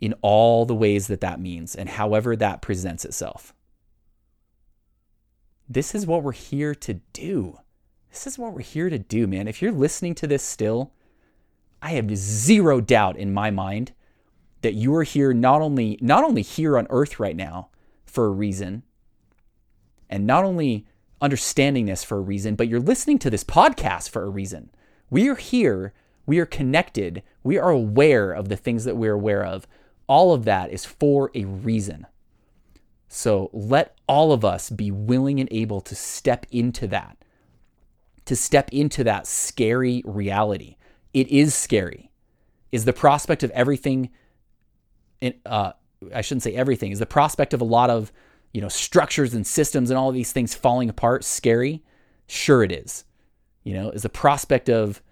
in 0.00 0.14
all 0.20 0.66
the 0.66 0.74
ways 0.74 1.06
that 1.06 1.22
that 1.22 1.40
means 1.40 1.74
and 1.74 1.88
however 1.88 2.36
that 2.36 2.60
presents 2.60 3.04
itself. 3.04 3.54
This 5.68 5.94
is 5.94 6.06
what 6.06 6.22
we're 6.22 6.32
here 6.32 6.74
to 6.74 6.94
do. 7.14 7.58
This 8.10 8.26
is 8.26 8.38
what 8.38 8.52
we're 8.52 8.60
here 8.60 8.90
to 8.90 8.98
do, 8.98 9.26
man. 9.26 9.48
If 9.48 9.62
you're 9.62 9.72
listening 9.72 10.14
to 10.16 10.26
this 10.26 10.42
still, 10.42 10.92
I 11.80 11.92
have 11.92 12.14
zero 12.16 12.80
doubt 12.80 13.16
in 13.16 13.32
my 13.32 13.50
mind 13.50 13.92
that 14.60 14.74
you 14.74 14.94
are 14.94 15.02
here 15.02 15.32
not 15.32 15.62
only 15.62 15.98
not 16.00 16.24
only 16.24 16.42
here 16.42 16.76
on 16.78 16.86
earth 16.90 17.18
right 17.18 17.36
now 17.36 17.70
for 18.04 18.26
a 18.26 18.30
reason 18.30 18.82
and 20.08 20.26
not 20.26 20.44
only 20.44 20.86
understanding 21.24 21.86
this 21.86 22.04
for 22.04 22.18
a 22.18 22.20
reason, 22.20 22.54
but 22.54 22.68
you're 22.68 22.78
listening 22.78 23.18
to 23.20 23.30
this 23.30 23.44
podcast 23.44 24.10
for 24.10 24.22
a 24.24 24.28
reason. 24.28 24.68
We 25.08 25.26
are 25.28 25.36
here, 25.36 25.94
we 26.26 26.38
are 26.38 26.46
connected, 26.46 27.22
we 27.42 27.56
are 27.56 27.70
aware 27.70 28.30
of 28.30 28.50
the 28.50 28.56
things 28.56 28.84
that 28.84 28.96
we're 28.96 29.14
aware 29.14 29.42
of. 29.42 29.66
All 30.06 30.34
of 30.34 30.44
that 30.44 30.70
is 30.70 30.84
for 30.84 31.30
a 31.34 31.46
reason. 31.46 32.06
So 33.08 33.48
let 33.54 33.96
all 34.06 34.32
of 34.32 34.44
us 34.44 34.68
be 34.68 34.90
willing 34.90 35.40
and 35.40 35.48
able 35.50 35.80
to 35.80 35.94
step 35.94 36.44
into 36.50 36.86
that, 36.88 37.16
to 38.26 38.36
step 38.36 38.68
into 38.70 39.02
that 39.04 39.26
scary 39.26 40.02
reality. 40.04 40.76
It 41.14 41.28
is 41.28 41.54
scary. 41.54 42.10
Is 42.70 42.84
the 42.84 42.92
prospect 42.92 43.42
of 43.42 43.50
everything, 43.52 44.10
in, 45.22 45.34
uh, 45.46 45.72
I 46.14 46.20
shouldn't 46.20 46.42
say 46.42 46.54
everything, 46.54 46.92
is 46.92 46.98
the 46.98 47.06
prospect 47.06 47.54
of 47.54 47.62
a 47.62 47.64
lot 47.64 47.88
of 47.88 48.12
you 48.54 48.62
know 48.62 48.68
structures 48.68 49.34
and 49.34 49.46
systems 49.46 49.90
and 49.90 49.98
all 49.98 50.10
these 50.10 50.32
things 50.32 50.54
falling 50.54 50.88
apart 50.88 51.24
scary? 51.24 51.82
Sure, 52.26 52.62
it 52.62 52.72
is. 52.72 53.04
You 53.62 53.74
know, 53.74 53.90
is 53.90 54.02
the 54.02 54.08
prospect 54.08 54.70
of 54.70 55.02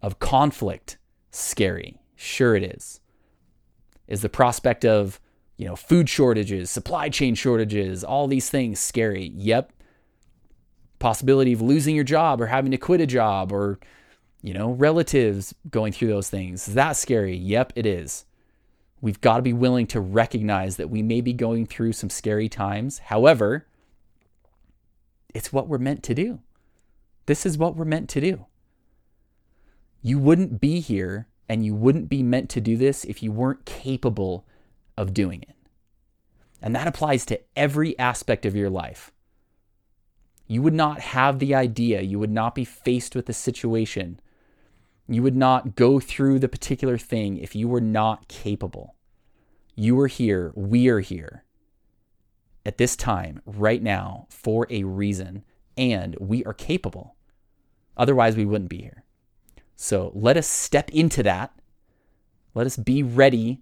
of 0.00 0.20
conflict 0.20 0.98
scary? 1.32 2.00
Sure, 2.14 2.54
it 2.54 2.62
is. 2.62 3.00
Is 4.06 4.22
the 4.22 4.28
prospect 4.28 4.84
of 4.84 5.18
you 5.56 5.66
know, 5.66 5.76
food 5.76 6.08
shortages, 6.08 6.70
supply 6.70 7.08
chain 7.08 7.34
shortages, 7.34 8.02
all 8.02 8.26
these 8.26 8.50
things 8.50 8.80
scary. 8.80 9.32
Yep. 9.36 9.72
Possibility 10.98 11.52
of 11.52 11.62
losing 11.62 11.94
your 11.94 12.04
job 12.04 12.40
or 12.40 12.46
having 12.46 12.70
to 12.72 12.76
quit 12.76 13.00
a 13.00 13.06
job 13.06 13.52
or, 13.52 13.78
you 14.42 14.54
know, 14.54 14.70
relatives 14.72 15.54
going 15.70 15.92
through 15.92 16.08
those 16.08 16.28
things. 16.28 16.68
Is 16.68 16.74
that 16.74 16.96
scary? 16.96 17.36
Yep, 17.36 17.74
it 17.76 17.86
is. 17.86 18.24
We've 19.04 19.20
got 19.20 19.36
to 19.36 19.42
be 19.42 19.52
willing 19.52 19.86
to 19.88 20.00
recognize 20.00 20.76
that 20.76 20.88
we 20.88 21.02
may 21.02 21.20
be 21.20 21.34
going 21.34 21.66
through 21.66 21.92
some 21.92 22.08
scary 22.08 22.48
times. 22.48 23.00
However, 23.00 23.66
it's 25.34 25.52
what 25.52 25.68
we're 25.68 25.76
meant 25.76 26.02
to 26.04 26.14
do. 26.14 26.40
This 27.26 27.44
is 27.44 27.58
what 27.58 27.76
we're 27.76 27.84
meant 27.84 28.08
to 28.08 28.20
do. 28.22 28.46
You 30.00 30.18
wouldn't 30.18 30.58
be 30.58 30.80
here 30.80 31.28
and 31.50 31.66
you 31.66 31.74
wouldn't 31.74 32.08
be 32.08 32.22
meant 32.22 32.48
to 32.48 32.62
do 32.62 32.78
this 32.78 33.04
if 33.04 33.22
you 33.22 33.30
weren't 33.30 33.66
capable 33.66 34.46
of 34.96 35.12
doing 35.12 35.42
it. 35.42 35.56
And 36.62 36.74
that 36.74 36.88
applies 36.88 37.26
to 37.26 37.40
every 37.54 37.98
aspect 37.98 38.46
of 38.46 38.56
your 38.56 38.70
life. 38.70 39.12
You 40.46 40.62
would 40.62 40.72
not 40.72 41.00
have 41.00 41.40
the 41.40 41.54
idea, 41.54 42.00
you 42.00 42.18
would 42.18 42.32
not 42.32 42.54
be 42.54 42.64
faced 42.64 43.14
with 43.14 43.26
the 43.26 43.34
situation, 43.34 44.18
you 45.08 45.22
would 45.22 45.36
not 45.36 45.76
go 45.76 46.00
through 46.00 46.38
the 46.38 46.48
particular 46.48 46.96
thing 46.96 47.36
if 47.38 47.54
you 47.54 47.68
were 47.68 47.80
not 47.80 48.28
capable. 48.28 48.94
You 49.74 49.98
are 50.00 50.06
here, 50.06 50.52
we 50.54 50.88
are 50.88 51.00
here 51.00 51.44
at 52.66 52.78
this 52.78 52.96
time, 52.96 53.42
right 53.44 53.82
now, 53.82 54.26
for 54.30 54.66
a 54.70 54.84
reason, 54.84 55.44
and 55.76 56.16
we 56.18 56.44
are 56.44 56.54
capable. 56.54 57.16
Otherwise, 57.96 58.36
we 58.36 58.46
wouldn't 58.46 58.70
be 58.70 58.80
here. 58.80 59.04
So 59.76 60.12
let 60.14 60.36
us 60.36 60.46
step 60.46 60.90
into 60.90 61.22
that. 61.24 61.52
Let 62.54 62.66
us 62.66 62.76
be 62.76 63.02
ready 63.02 63.60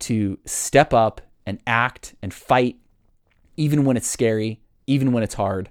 to 0.00 0.38
step 0.44 0.92
up 0.92 1.22
and 1.46 1.60
act 1.66 2.14
and 2.20 2.34
fight, 2.34 2.76
even 3.56 3.84
when 3.84 3.96
it's 3.96 4.08
scary, 4.08 4.60
even 4.86 5.12
when 5.12 5.22
it's 5.22 5.34
hard. 5.34 5.70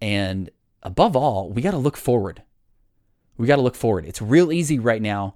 And 0.00 0.50
above 0.82 1.16
all, 1.16 1.50
we 1.50 1.60
got 1.60 1.72
to 1.72 1.76
look 1.76 1.96
forward. 1.96 2.42
We 3.36 3.46
got 3.46 3.56
to 3.56 3.62
look 3.62 3.74
forward. 3.74 4.06
It's 4.06 4.22
real 4.22 4.52
easy 4.52 4.78
right 4.78 5.02
now 5.02 5.34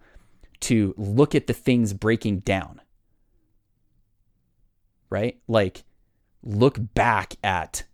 to 0.61 0.95
look 0.97 1.35
at 1.35 1.47
the 1.47 1.53
things 1.53 1.93
breaking 1.93 2.41
down, 2.41 2.81
right? 5.11 5.39
Like, 5.49 5.85
look 6.43 6.79
back 6.95 7.35
at, 7.43 7.85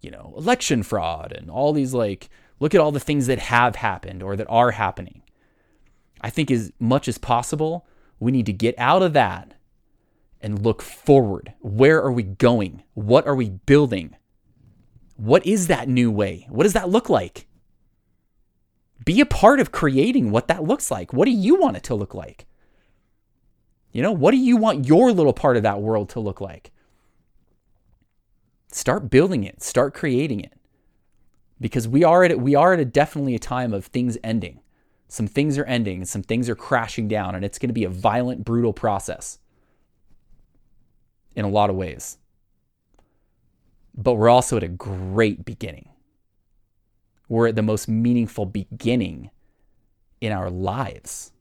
you 0.00 0.10
know, 0.10 0.34
election 0.36 0.82
fraud 0.82 1.32
and 1.32 1.50
all 1.50 1.72
these, 1.72 1.94
like, 1.94 2.30
look 2.60 2.74
at 2.74 2.80
all 2.80 2.92
the 2.92 3.00
things 3.00 3.26
that 3.26 3.38
have 3.38 3.76
happened 3.76 4.22
or 4.22 4.36
that 4.36 4.46
are 4.48 4.72
happening. 4.72 5.22
I 6.20 6.30
think 6.30 6.50
as 6.50 6.72
much 6.78 7.08
as 7.08 7.18
possible, 7.18 7.86
we 8.20 8.30
need 8.30 8.46
to 8.46 8.52
get 8.52 8.74
out 8.78 9.02
of 9.02 9.12
that 9.14 9.54
and 10.40 10.62
look 10.62 10.80
forward. 10.82 11.52
Where 11.60 12.02
are 12.02 12.12
we 12.12 12.22
going? 12.22 12.82
What 12.94 13.26
are 13.26 13.34
we 13.34 13.50
building? 13.50 14.16
What 15.16 15.46
is 15.46 15.66
that 15.66 15.88
new 15.88 16.10
way? 16.10 16.46
What 16.48 16.64
does 16.64 16.72
that 16.72 16.88
look 16.88 17.08
like? 17.10 17.46
Be 19.04 19.20
a 19.20 19.26
part 19.26 19.60
of 19.60 19.72
creating 19.72 20.30
what 20.30 20.48
that 20.48 20.64
looks 20.64 20.90
like. 20.90 21.12
What 21.12 21.24
do 21.24 21.30
you 21.30 21.56
want 21.56 21.76
it 21.76 21.82
to 21.84 21.94
look 21.94 22.14
like? 22.14 22.46
You 23.92 24.02
know, 24.02 24.12
what 24.12 24.30
do 24.30 24.38
you 24.38 24.56
want 24.56 24.86
your 24.86 25.12
little 25.12 25.32
part 25.32 25.56
of 25.56 25.62
that 25.62 25.80
world 25.80 26.08
to 26.10 26.20
look 26.20 26.40
like? 26.40 26.72
Start 28.70 29.10
building 29.10 29.44
it, 29.44 29.62
start 29.62 29.94
creating 29.94 30.40
it. 30.40 30.54
Because 31.60 31.86
we 31.86 32.02
are 32.02 32.24
at 32.24 32.40
we 32.40 32.54
are 32.54 32.72
at 32.72 32.80
a 32.80 32.84
definitely 32.84 33.34
a 33.34 33.38
time 33.38 33.72
of 33.72 33.86
things 33.86 34.18
ending. 34.24 34.60
Some 35.08 35.26
things 35.26 35.58
are 35.58 35.64
ending, 35.64 36.04
some 36.06 36.22
things 36.22 36.48
are 36.48 36.54
crashing 36.54 37.06
down, 37.06 37.34
and 37.34 37.44
it's 37.44 37.58
going 37.58 37.68
to 37.68 37.74
be 37.74 37.84
a 37.84 37.90
violent, 37.90 38.44
brutal 38.44 38.72
process 38.72 39.38
in 41.36 41.44
a 41.44 41.48
lot 41.48 41.70
of 41.70 41.76
ways. 41.76 42.16
But 43.94 44.14
we're 44.14 44.30
also 44.30 44.56
at 44.56 44.62
a 44.62 44.68
great 44.68 45.44
beginning. 45.44 45.91
We're 47.32 47.46
at 47.46 47.56
the 47.56 47.62
most 47.62 47.88
meaningful 47.88 48.44
beginning 48.44 49.30
in 50.20 50.32
our 50.32 50.50
lives. 50.50 51.32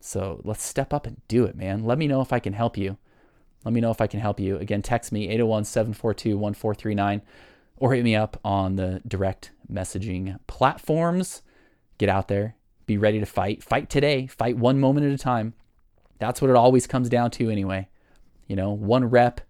So 0.00 0.40
let's 0.44 0.62
step 0.62 0.94
up 0.94 1.06
and 1.06 1.20
do 1.28 1.44
it, 1.44 1.54
man. 1.54 1.84
Let 1.84 1.98
me 1.98 2.06
know 2.06 2.22
if 2.22 2.32
I 2.32 2.38
can 2.38 2.54
help 2.54 2.78
you. 2.78 2.96
Let 3.66 3.74
me 3.74 3.82
know 3.82 3.90
if 3.90 4.00
I 4.00 4.06
can 4.06 4.20
help 4.20 4.40
you. 4.40 4.56
Again, 4.56 4.80
text 4.80 5.12
me 5.12 5.28
801 5.28 5.64
742 5.64 6.38
1439 6.38 7.20
or 7.76 7.92
hit 7.92 8.02
me 8.02 8.16
up 8.16 8.40
on 8.42 8.76
the 8.76 9.02
direct 9.06 9.50
messaging 9.70 10.38
platforms. 10.46 11.42
Get 11.98 12.08
out 12.08 12.28
there, 12.28 12.56
be 12.86 12.96
ready 12.96 13.20
to 13.20 13.26
fight. 13.26 13.62
Fight 13.62 13.90
today, 13.90 14.26
fight 14.26 14.56
one 14.56 14.80
moment 14.80 15.04
at 15.04 15.12
a 15.12 15.18
time. 15.18 15.52
That's 16.18 16.40
what 16.40 16.48
it 16.48 16.56
always 16.56 16.86
comes 16.86 17.10
down 17.10 17.30
to, 17.32 17.50
anyway. 17.50 17.88
You 18.46 18.56
know, 18.56 18.70
one 18.70 19.04
rep, 19.04 19.42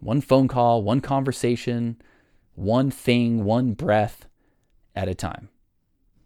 one 0.00 0.20
phone 0.20 0.48
call, 0.48 0.82
one 0.82 1.00
conversation, 1.00 2.00
one 2.54 2.90
thing, 2.90 3.44
one 3.44 3.72
breath 3.72 4.26
at 4.94 5.08
a 5.08 5.14
time. 5.14 5.48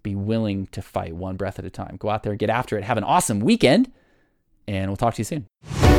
Be 0.03 0.15
willing 0.15 0.67
to 0.69 0.83
fight 0.83 1.15
one 1.15 1.37
breath 1.37 1.59
at 1.59 1.65
a 1.65 1.71
time. 1.71 1.97
Go 1.99 2.09
out 2.09 2.23
there, 2.23 2.35
get 2.37 2.51
after 2.51 2.79
it, 2.79 2.85
have 2.85 2.99
an 2.99 3.05
awesome 3.05 3.41
weekend, 3.41 3.93
and 4.67 4.89
we'll 4.89 4.97
talk 4.97 5.15
to 5.15 5.21
you 5.21 5.25
soon. 5.25 5.94